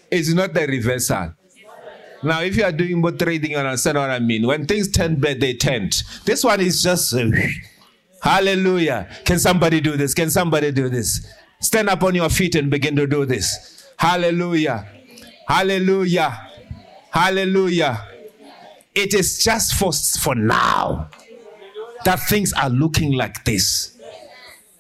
[0.09, 1.33] It's not a reversal.
[2.23, 4.47] Now, if you are doing more trading, you understand what I mean.
[4.47, 5.89] When things turn bad, they turn.
[6.25, 7.13] This one is just.
[8.21, 9.07] hallelujah.
[9.23, 10.13] Can somebody do this?
[10.13, 11.31] Can somebody do this?
[11.59, 13.87] Stand up on your feet and begin to do this.
[13.97, 14.87] Hallelujah.
[15.47, 16.49] Hallelujah.
[17.11, 18.07] Hallelujah.
[18.95, 21.09] It is just for, for now
[22.03, 23.97] that things are looking like this.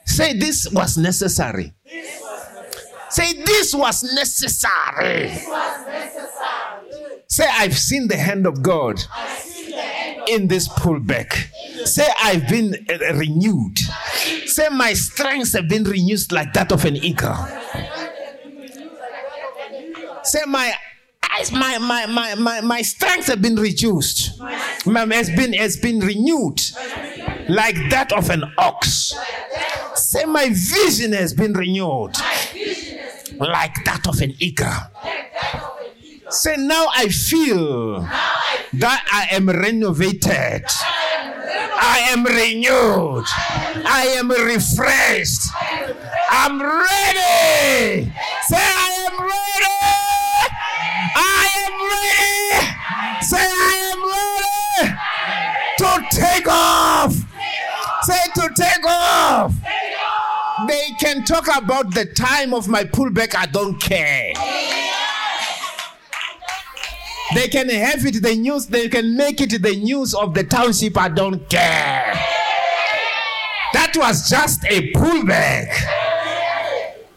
[0.05, 1.73] Say, this was necessary.
[3.09, 5.31] Say, this was necessary.
[7.27, 9.03] Say, I've seen the hand of God
[10.27, 11.47] in this pullback.
[11.85, 13.79] Say, I've been uh, renewed.
[14.45, 17.35] Say, my strengths have been renewed like that of an eagle.
[20.23, 20.73] Say, my
[21.31, 24.39] eyes, my my my my, my strengths have been reduced.
[24.85, 26.59] My, has been has been renewed
[27.47, 29.15] like that of an ox.
[29.95, 32.15] Say, my vision has been renewed
[33.39, 34.67] like that of an eagle.
[36.29, 40.65] Say, now I feel that I am renovated.
[41.79, 43.25] I am renewed.
[43.85, 45.43] I am refreshed.
[46.29, 48.11] I'm ready.
[48.47, 49.77] Say, I am ready.
[51.15, 53.23] I am ready.
[53.23, 54.97] Say, I am ready
[55.77, 57.13] to take off.
[58.03, 59.53] Say, to take off.
[60.67, 63.35] They can talk about the time of my pullback.
[63.35, 64.33] I don't care.
[67.35, 68.67] They can have it the news.
[68.67, 70.97] They can make it the news of the township.
[70.97, 72.13] I don't care.
[73.73, 75.67] That was just a pullback.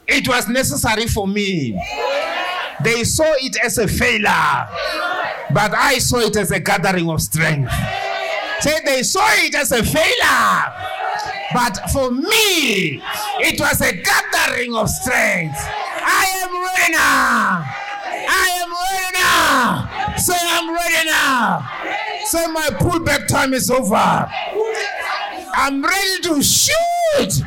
[0.06, 1.80] It was necessary for me.
[2.82, 4.68] They saw it as a failure,
[5.52, 7.72] but I saw it as a gathering of strength.
[8.60, 10.72] Say they saw it as a failure,
[11.54, 13.02] but for me,
[13.40, 15.56] it was a gathering of strength.
[15.58, 17.64] I am ready now.
[18.28, 20.16] I am ready now.
[20.16, 21.68] Say I'm ready now.
[22.26, 24.30] Say my pullback time is over.
[25.54, 27.42] I'm ready to shoot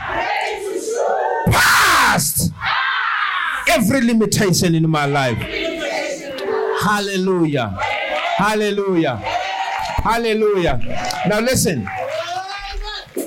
[1.52, 2.52] past
[3.69, 5.38] every limitation in my life.
[6.81, 7.77] Hallelujah.
[8.38, 9.43] Hallelujah.
[10.03, 10.81] Hallelujah.
[11.27, 11.88] Now listen.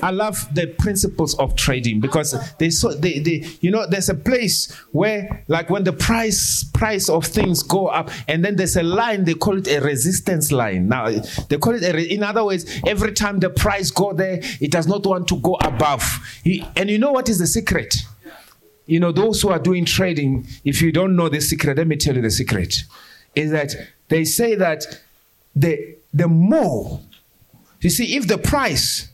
[0.03, 4.13] I love the principles of trading because they so they, they you know there's a
[4.13, 8.83] place where like when the price price of things go up and then there's a
[8.83, 10.87] line they call it a resistance line.
[10.87, 11.09] Now
[11.49, 14.85] they call it a in other words every time the price go there it does
[14.85, 16.03] not want to go above.
[16.75, 17.95] And you know what is the secret?
[18.85, 21.95] You know those who are doing trading if you don't know the secret let me
[21.95, 22.83] tell you the secret
[23.33, 23.73] is that
[24.09, 24.85] they say that
[25.55, 27.01] the the more
[27.81, 29.09] you see if the price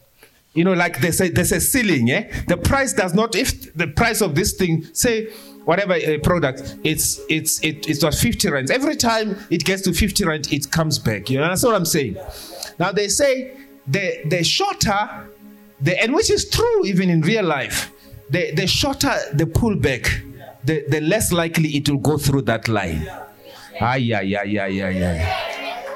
[0.54, 2.32] you know, like there's a, there's a ceiling, yeah?
[2.48, 5.32] The price does not, if the price of this thing, say,
[5.66, 8.70] whatever uh, product, it's, it's, it, it's was 50 rand.
[8.70, 11.30] Every time it gets to 50 rand, it comes back.
[11.30, 12.18] You know, that's what I'm saying.
[12.78, 13.58] Now they say
[13.88, 15.28] the, the shorter,
[15.82, 17.92] the, and which is true even in real life,
[18.30, 20.08] the, the shorter the pullback,
[20.64, 23.08] the, the less likely it will go through that line.
[23.82, 25.53] Ah, yeah, yeah, yeah, yeah, yeah.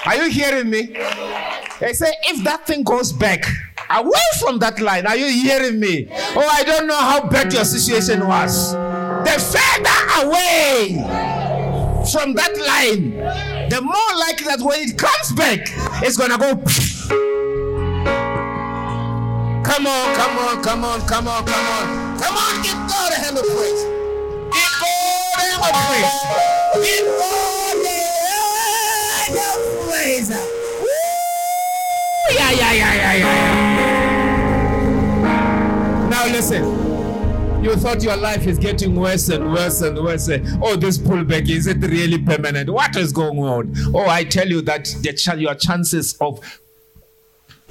[0.08, 0.84] Are you hearing me?
[1.82, 3.44] They say if that thing goes back
[3.90, 6.08] away from that line, are you hearing me?
[6.10, 8.72] Oh, I don't know how bad your situation was.
[8.72, 10.96] The further away
[12.10, 13.18] from that line,
[13.70, 15.68] the more likely that when it comes back,
[16.02, 16.56] it's gonna go.
[19.68, 22.64] Come on, come on, come on, come on, come on, come on!
[22.64, 23.84] Give God a hand of praise.
[24.56, 26.16] Give God a hand of praise.
[26.88, 28.00] Give God a
[29.20, 29.77] hand of praise.
[29.98, 30.88] Woo!
[32.32, 33.26] Yeah, yeah, yeah, yeah, yeah,
[35.24, 36.08] yeah.
[36.10, 36.64] Now listen.
[37.64, 40.30] You thought your life is getting worse and worse and worse.
[40.62, 42.70] Oh, this pullback, is it really permanent?
[42.70, 43.74] What is going on?
[43.96, 46.40] Oh, I tell you that the ch- your chances of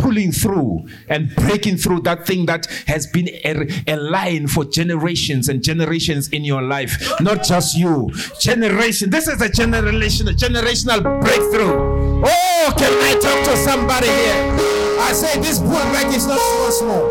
[0.07, 5.49] pulling through and breaking through that thing that has been a, a line for generations
[5.49, 6.95] and generations in your life.
[7.21, 8.13] Not just you.
[8.41, 9.11] Generation.
[9.11, 12.23] This is a generation, a generational breakthrough.
[12.23, 15.03] Oh, can I talk to somebody here?
[15.03, 17.11] I say this pullback is not small, small.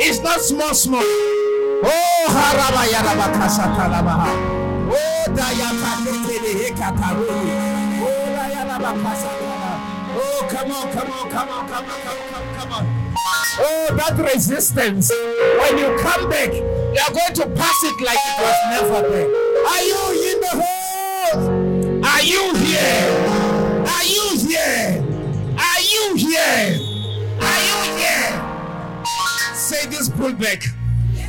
[0.00, 1.04] It's not small, small.
[1.04, 4.32] Oh, haraba yaraba kashatalabaha.
[4.88, 7.52] Oh, dayakatekele hekataruli.
[8.00, 9.41] Oh, dayaraba kashatalabaha.
[10.72, 13.14] Come on, come on, come on, come on, come on, come on.
[13.58, 15.12] Oh, that resistance.
[15.12, 19.28] When you come back, you are going to pass it like it was never there.
[19.68, 20.00] Are you
[20.32, 21.44] in the house?
[22.08, 23.12] Are you here?
[23.86, 25.04] Are you here?
[25.58, 26.80] Are you here?
[27.42, 28.32] Are you here?
[29.54, 30.64] Say this pullback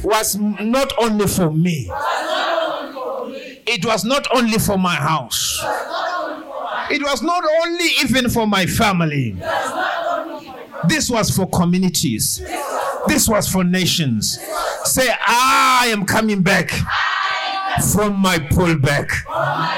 [0.06, 1.92] was not only for me.
[3.68, 5.62] It was not only for my house.
[6.92, 9.36] It was not only even for my family.
[10.88, 12.44] This was for communities.
[13.08, 14.40] This was for nations.
[14.84, 16.70] Say, I am coming back
[17.94, 19.10] from my pullback.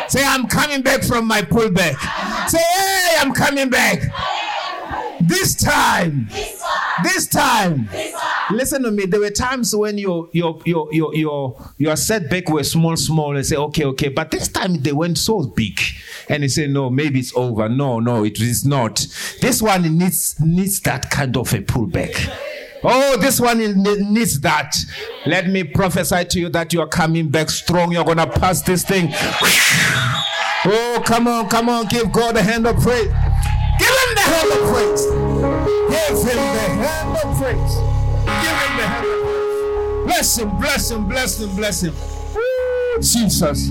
[0.09, 1.95] Say, I'm coming back from my pullback.
[2.49, 3.99] Say, hey, I'm coming back.
[5.21, 6.27] This time,
[7.03, 7.89] this time,
[8.51, 9.05] listen to me.
[9.05, 13.45] There were times when your your your your your your setback were small, small, and
[13.45, 14.09] say, okay, okay.
[14.09, 15.79] But this time they went so big,
[16.29, 17.69] and you say, no, maybe it's over.
[17.69, 19.07] No, no, it is not.
[19.41, 22.31] This one needs needs that kind of a pullback.
[22.83, 23.57] Oh, this one
[24.13, 24.75] needs that.
[25.25, 27.91] Let me prophesy to you that you are coming back strong.
[27.91, 29.09] You're gonna pass this thing.
[30.67, 33.07] Oh, come on, come on, give God a hand of praise.
[33.79, 35.05] Give him the hand of praise.
[35.05, 37.94] Give him the hand of praise.
[40.05, 41.93] Bless him, bless him, bless him, bless him.
[42.35, 43.69] Woo, Jesus.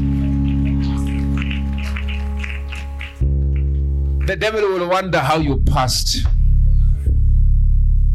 [4.27, 6.27] The devil will wonder how you passed.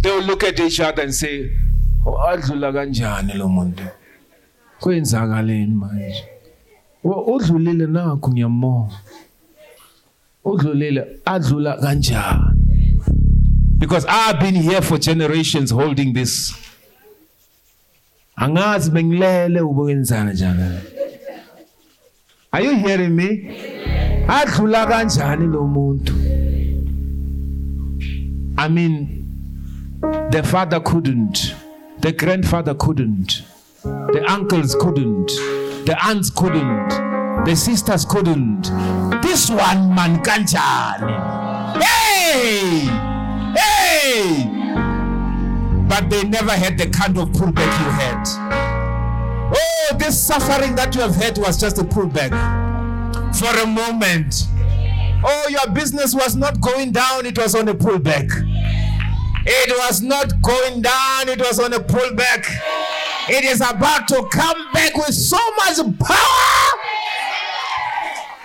[0.02, 1.52] They will look at each other and say,
[2.06, 3.84] "Oh, adlula kanjani lo muntu?
[4.82, 6.24] Kwenzakaleni manje?"
[7.04, 8.92] Udlulile nakho ngiyambona
[10.46, 12.56] udlulile adlula kanjani
[13.78, 16.54] because i've been here for generations holding this
[22.54, 23.28] are you hearing me?
[24.28, 26.14] Adlula kanjani lo muntu?
[28.58, 29.26] I mean
[30.32, 31.54] the father couldn't
[32.00, 33.44] the grandfather couldn't
[33.84, 35.28] the uncles couldn't
[35.86, 36.90] the aunts couldn't
[37.46, 38.64] the sisters couldn't.
[39.22, 41.84] This one man kanjani?
[41.84, 42.88] Hey!
[43.58, 44.59] Hey
[45.90, 48.24] but they never had the kind of pullback you had
[49.54, 52.32] oh this suffering that you have had was just a pullback
[53.36, 54.48] for a moment
[55.26, 58.30] oh your business was not going down it was on a pullback
[59.46, 62.46] it was not going down it was on a pullback
[63.32, 66.80] it is about to come back with so much power.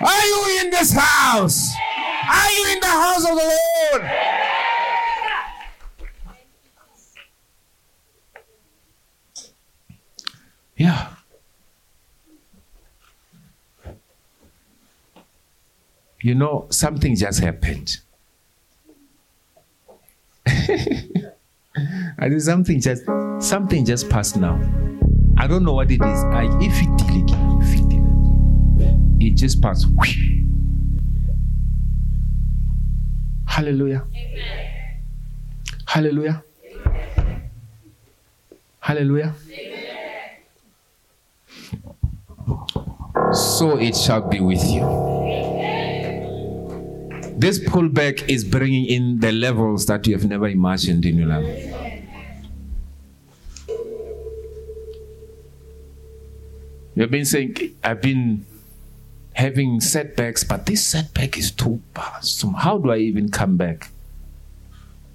[0.07, 1.73] Are you in this house?
[2.31, 3.59] Are you in the house of the
[3.93, 4.34] Lord?
[10.77, 11.09] Yeah.
[16.21, 17.99] You know, something just happened.
[22.19, 23.03] I do something just
[23.41, 24.61] something just passed now.
[25.37, 26.25] I don't know what it is.
[26.25, 27.05] I if it
[29.21, 29.87] it just passed.
[33.47, 34.05] Hallelujah.
[34.15, 35.01] Amen.
[35.87, 36.43] Hallelujah.
[38.81, 39.35] Hallelujah.
[43.33, 44.83] So it shall be with you.
[47.37, 51.75] This pullback is bringing in the levels that you have never imagined in your life.
[56.95, 58.47] You've been saying, I've been
[59.33, 61.83] having setbacks, but this setback is too.
[62.21, 63.91] So how do I even come back?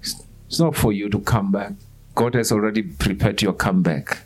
[0.02, 1.72] It's not for you to come back.
[2.14, 4.18] God has already prepared your comeback.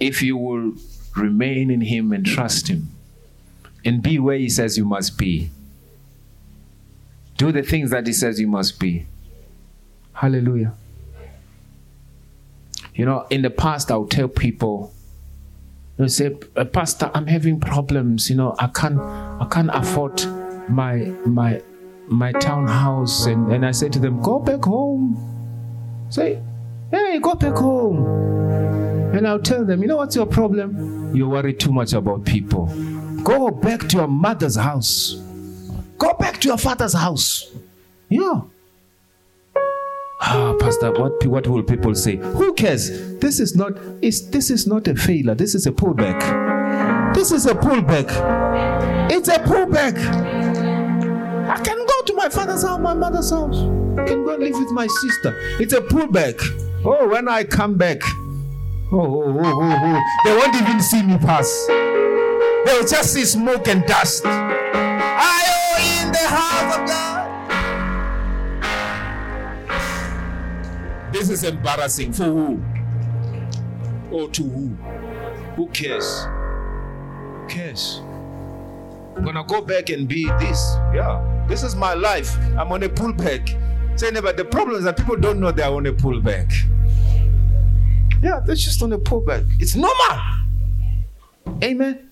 [0.00, 0.72] If you will
[1.16, 2.88] remain in Him and trust Him
[3.84, 5.50] and be where He says you must be,
[7.36, 9.06] do the things that He says you must be.
[10.12, 10.74] Hallelujah.
[12.94, 14.92] You know, in the past, I'll tell people,
[15.96, 18.30] they say, uh, Pastor, I'm having problems.
[18.30, 20.24] You know, I can't, I can't afford
[20.68, 21.60] my my
[22.06, 25.18] my townhouse, and and I say to them, go back home.
[26.10, 26.40] Say,
[26.94, 28.06] hey, go back home.
[29.16, 31.14] And I'll tell them, you know what's your problem?
[31.14, 32.66] You worry too much about people.
[33.22, 35.14] Go back to your mother's house.
[35.98, 37.52] Go back to your father's house.
[38.08, 38.42] Yeah.
[40.20, 42.16] Ah, Pastor, what what will people say?
[42.16, 43.18] Who cares?
[43.18, 43.72] This is not
[44.02, 45.34] is this is not a failure.
[45.34, 47.14] This is a pullback.
[47.14, 48.10] This is a pullback.
[49.10, 49.96] It's a pullback.
[51.48, 53.58] I can go to my father's house, my mother's house.
[53.98, 55.36] I can go and live with my sister.
[55.60, 56.40] It's a pullback.
[56.86, 58.02] Oh, when I come back,
[58.92, 60.02] oh, oh, oh, oh, oh.
[60.22, 61.66] they won't even see me pass.
[61.66, 64.26] They'll just see smoke and dust.
[64.26, 67.24] I am in the house of God.
[71.14, 72.12] This is embarrassing.
[72.12, 72.62] For who?
[74.10, 74.76] Or to who?
[75.56, 76.24] Who cares?
[76.24, 78.02] Who cares?
[79.16, 80.76] I'm gonna go back and be this.
[80.92, 82.36] Yeah, this is my life.
[82.58, 83.58] I'm on a pullback.
[83.96, 84.32] Say never.
[84.32, 86.52] The problem is that people don't know they're on a pullback.
[88.22, 89.46] Yeah, they're just on a pullback.
[89.60, 90.20] It's normal.
[91.62, 92.10] Amen.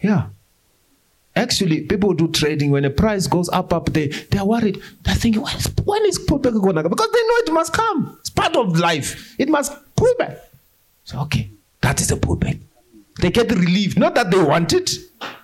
[0.00, 0.26] Yeah.
[1.36, 4.80] Actually, people do trading when the price goes up, up, they they're worried.
[5.02, 6.90] They're thinking, when is, when is pullback going to come?
[6.90, 8.16] Because they know it must come.
[8.20, 9.34] It's part of life.
[9.38, 10.38] It must pull back.
[11.04, 11.50] So okay,
[11.80, 12.60] that is a pullback.
[13.20, 13.98] They get relieved.
[13.98, 14.90] not that they want it,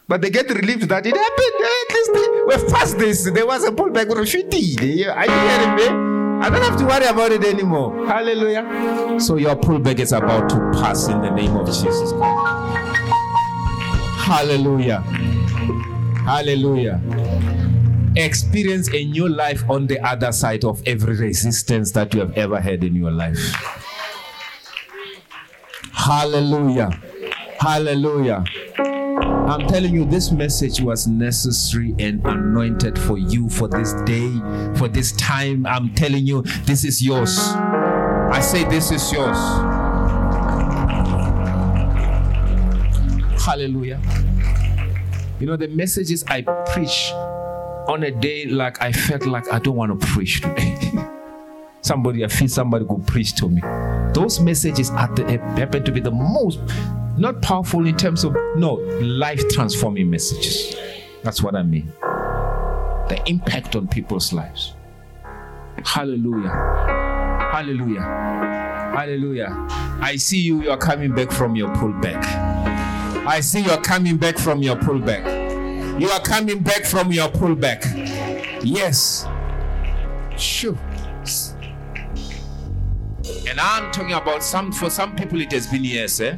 [0.09, 1.65] but they get relieved that it happened.
[1.65, 1.80] Eh?
[2.51, 2.99] At least they were fast.
[2.99, 4.11] This there was a pullback.
[4.11, 4.49] Are you
[4.79, 5.89] hearing me?
[6.43, 8.07] I don't have to worry about it anymore.
[8.07, 9.21] Hallelujah.
[9.21, 12.13] So your pullback is about to pass in the name of Jesus.
[14.23, 15.01] Hallelujah.
[16.25, 17.01] Hallelujah.
[18.17, 22.61] Experience a new life on the other side of every resistance that you have ever
[22.61, 23.39] had in your life.
[25.93, 26.91] Hallelujah.
[27.61, 28.45] Hallelujah.
[29.51, 34.31] I'm telling you, this message was necessary and anointed for you for this day,
[34.77, 35.67] for this time.
[35.67, 37.37] I'm telling you, this is yours.
[37.37, 39.37] I say, this is yours.
[43.45, 44.01] Hallelujah.
[45.41, 47.11] You know, the messages I preach
[47.89, 50.79] on a day like I felt like I don't want to preach today.
[51.81, 53.61] somebody, I feel somebody could preach to me.
[54.15, 56.61] Those messages are the, happen to be the most,
[57.21, 60.75] not powerful in terms of, no, life transforming messages.
[61.23, 61.93] That's what I mean.
[62.01, 64.75] The impact on people's lives.
[65.85, 66.49] Hallelujah.
[67.53, 68.01] Hallelujah.
[68.01, 69.67] Hallelujah.
[70.01, 72.25] I see you, you are coming back from your pullback.
[73.27, 76.01] I see you're coming back from your pullback.
[76.01, 77.85] You are coming back from your pullback.
[78.65, 79.27] Yes.
[80.39, 80.79] Sure.
[83.47, 86.35] And I'm talking about some, for some people, it has been years, eh?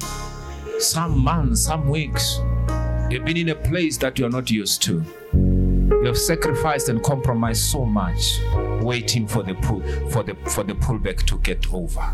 [0.83, 2.41] Some months, some weeks.
[3.09, 5.05] You've been in a place that you're not used to.
[5.33, 8.41] You have sacrificed and compromised so much,
[8.83, 9.81] waiting for the pull,
[10.11, 12.13] for the for the pullback to get over.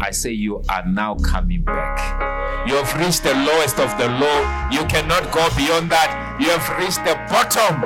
[0.00, 2.66] I say you are now coming back.
[2.66, 4.68] You have reached the lowest of the low.
[4.72, 6.38] You cannot go beyond that.
[6.40, 7.82] You have reached the bottom.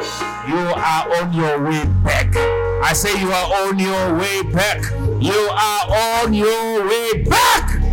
[0.48, 2.34] You are on your way back.
[2.82, 4.84] I say you are on your way back.
[5.20, 7.85] You are on your way back.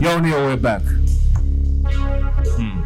[0.00, 0.82] You're on your way back.
[2.56, 2.82] Hmm.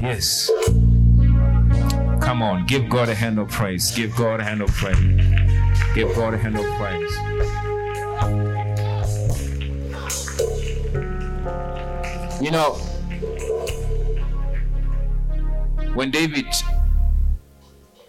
[0.00, 0.50] Yes.
[2.20, 3.90] Come on, give God a hand of praise.
[3.90, 4.96] Give God a hand of praise.
[5.94, 7.12] Give God a hand of praise.
[12.40, 12.74] You know,
[15.94, 16.46] when David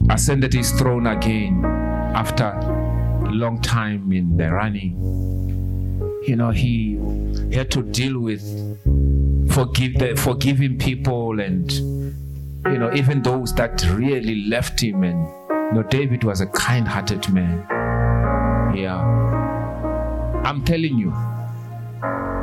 [0.10, 1.64] ascended his throne again
[2.16, 4.96] after a long time in the running,
[6.28, 7.00] you know, he,
[7.54, 8.42] had to deal with
[9.52, 15.72] forgive the, forgiving people and you know even those that really left him and you
[15.74, 17.66] know David was a kind-hearted man.
[18.76, 19.00] Yeah.
[20.44, 21.14] I'm telling you,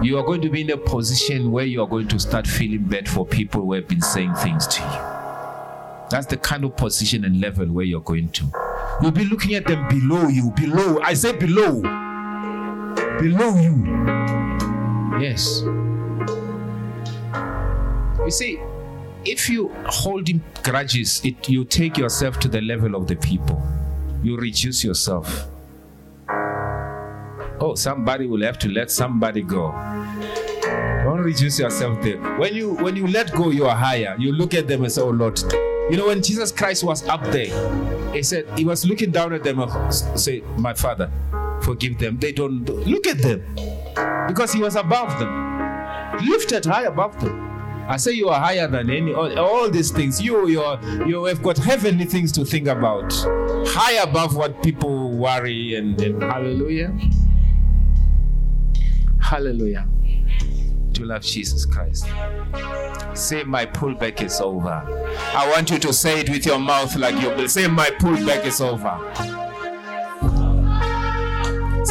[0.03, 2.85] you are going to be in a position where you are going to start feeling
[2.85, 6.09] bad for people who have been saying things to you.
[6.11, 8.47] That's the kind of position and level where you're going to.
[9.01, 11.01] You'll be looking at them below you, below.
[11.03, 12.02] I say below.
[13.23, 13.77] Below you.
[15.20, 15.62] Yes.
[18.19, 18.59] You see,
[19.24, 23.62] if you hold in grudges, it you take yourself to the level of the people.
[24.24, 25.47] You reduce yourself.
[27.61, 29.70] Oh, somebody will have to let somebody go.
[31.05, 32.19] Don't reduce yourself there.
[32.39, 34.16] When you when you let go, you are higher.
[34.19, 35.40] You look at them and say, "Oh Lord."
[35.90, 37.55] You know, when Jesus Christ was up there,
[38.12, 41.09] he said he was looking down at them and say, "My Father,
[41.62, 42.18] forgive them.
[42.18, 43.43] They don't look at them
[44.26, 47.51] because he was above them, lifted high above them."
[47.89, 50.22] I say you are higher than any all, all these things.
[50.22, 53.12] You you are, you have got heavenly things to think about,
[53.66, 56.97] high above what people worry and, and hallelujah.
[59.20, 59.89] Hallelujah.
[60.94, 62.06] To love Jesus Christ.
[63.14, 64.84] Say, My pullback is over.
[65.34, 67.48] I want you to say it with your mouth like you will.
[67.48, 69.01] Say, My pullback is over.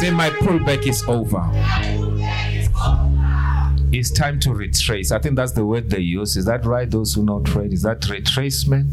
[0.02, 1.40] Say, My pullback is over.
[3.96, 5.12] It's time to retrace.
[5.12, 6.36] I think that's the word they use.
[6.36, 6.90] Is that right?
[6.90, 8.88] Those who know trade, is that retracement?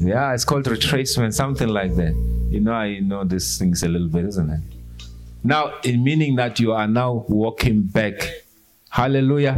[0.00, 2.14] Yeah, it's called retracement, something like that.
[2.50, 4.60] You know, I know these things a little bit, isn't it?
[5.42, 8.20] Now, in meaning that you are now walking back.
[8.90, 9.54] Hallelujah.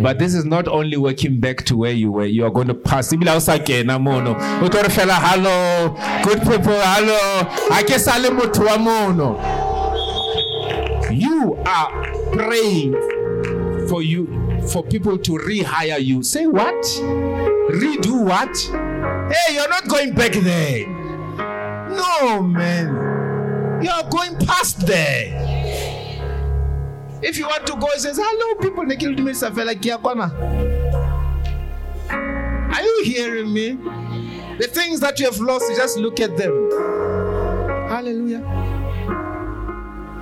[0.00, 2.74] But this is not only walking back to where you were, you are going to
[2.74, 3.10] pass.
[3.10, 3.38] Hello,
[6.24, 7.42] good people, hello.
[11.10, 12.92] You are praying
[13.88, 14.26] for you
[14.68, 16.22] for people to rehire you.
[16.22, 16.74] Say what?
[17.70, 18.56] Redo what?
[19.32, 20.86] Hey, you're not going back there.
[21.90, 23.82] No, man.
[23.82, 25.40] You're going past there.
[27.22, 28.84] If you want to go, he says, Hello, people.
[32.74, 33.72] Are you hearing me?
[34.58, 36.70] The things that you have lost, just look at them.
[37.88, 38.73] Hallelujah.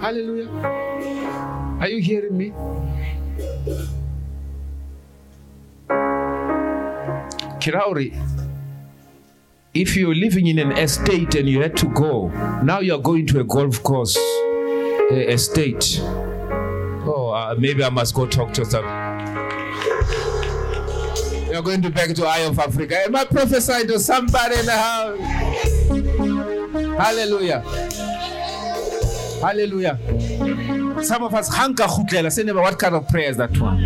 [0.02, 0.50] Hallelujah.
[1.78, 2.52] Are you hearing me?
[7.60, 8.10] Kirauri,
[9.72, 12.30] if you're living in an estate and you had to go,
[12.64, 16.00] now you're going to a golf course uh, estate.
[16.02, 18.84] Oh, uh, maybe I must go talk to some.
[21.48, 23.04] You're going to back to Eye of Africa.
[23.04, 25.20] Am I prophesying to somebody in the house?
[26.98, 27.62] Hallelujah.
[29.42, 29.98] Hallelujah.
[31.02, 32.30] Some of us hanka khutlela.
[32.30, 33.78] Say never what kind of prayer is that one?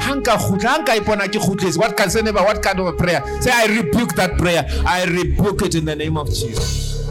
[0.00, 1.78] Hanka khutla, hanka ipona ke khutlesi.
[1.78, 3.22] What can say never what kind of a prayer?
[3.40, 4.66] Say I rebuke that prayer.
[4.86, 7.08] I rebuke it in the name of Jesus.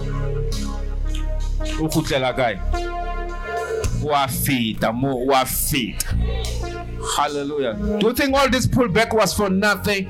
[1.80, 2.59] O khutlela kae?
[4.03, 6.05] Wa fita mo wa fita.
[7.17, 7.73] Hallelujah.
[7.99, 10.07] Do you think all this pullback was for nothing?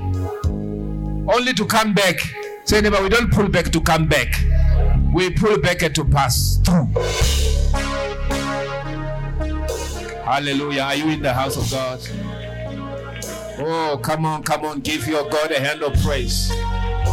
[1.26, 2.20] Only to come back.
[2.64, 4.28] Say never we don't pull back to come back.
[5.14, 6.88] We pull back to pass through.
[10.24, 10.82] Hallelujah.
[10.82, 12.00] Are you in the house of God?
[13.60, 14.80] Oh, come on, come on.
[14.80, 16.50] Give your God a hand of praise.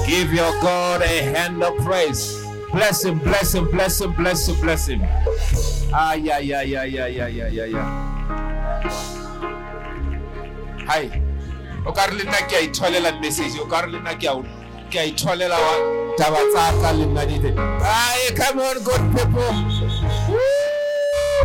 [0.08, 2.44] Give your God a hand of praise.
[2.72, 5.02] Bless him, bless him, bless him, bless him, bless him.
[5.94, 7.86] Ah, yeah, yeah, yeah, yeah, yeah, yeah, yeah, yeah.
[10.88, 11.22] Hi.
[11.86, 14.26] O ka re le nna ke a itholela message o ka re le nna ke
[14.98, 16.01] a itholela wa
[18.36, 19.52] come on good people.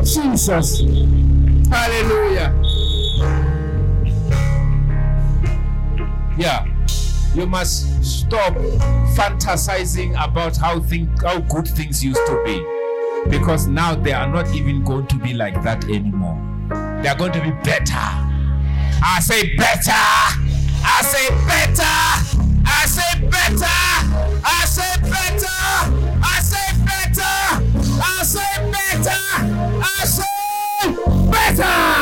[0.05, 0.81] Jesus.
[1.71, 2.55] Hallelujah.
[6.39, 6.65] Yeah.
[7.35, 8.55] You must stop
[9.15, 12.65] fantasizing about how think how good things used to be.
[13.31, 16.41] Because now they are not even going to be like that anymore.
[17.03, 17.93] They are going to be better.
[17.95, 19.93] I say better.
[19.93, 22.46] I say better.
[22.67, 23.65] I say better.
[24.45, 25.59] I say better.
[26.23, 27.37] I say better.
[28.03, 29.23] I say better.
[29.83, 30.25] I say
[31.31, 31.97] better.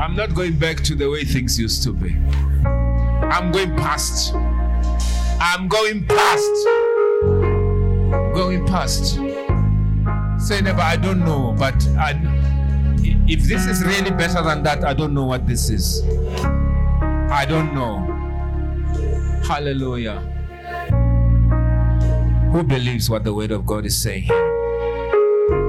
[0.00, 2.16] I'm not going back to the way things used to be.
[2.64, 4.34] I'm going past.
[5.40, 6.52] I'm going past.
[8.34, 9.18] Going past.
[10.44, 12.20] Say never, I don't know, but I,
[13.26, 16.02] if this is really better than that, I don't know what this is.
[17.32, 18.00] I don't know.
[19.48, 20.20] Hallelujah.
[22.52, 24.24] Who believes what the word of God is saying?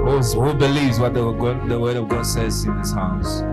[0.03, 1.23] Who's, who believes what the,
[1.69, 3.43] the word of God says in this house?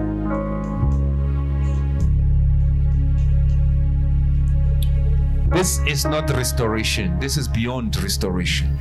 [5.53, 7.17] This is not restoration.
[7.21, 8.77] This is beyond restoration.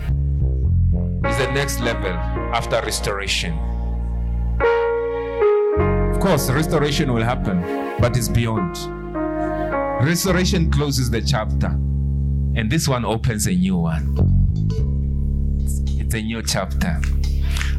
[1.42, 2.12] The next level
[2.54, 3.58] after restoration.
[6.12, 7.62] Of course, restoration will happen,
[8.00, 8.78] but it's beyond.
[10.06, 14.16] Restoration closes the chapter, and this one opens a new one.
[15.98, 17.02] It's a new chapter.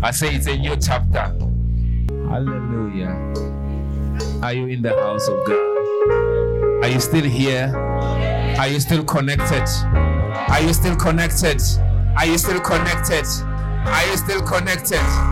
[0.02, 1.32] I say it's a new chapter.
[2.28, 3.16] Hallelujah.
[4.42, 6.84] Are you in the house of God?
[6.84, 7.72] Are you still here?
[8.58, 9.68] Are you still connected?
[10.50, 11.62] Are you still connected?
[12.16, 13.24] Are you still connected?
[13.84, 15.31] Are you still connected?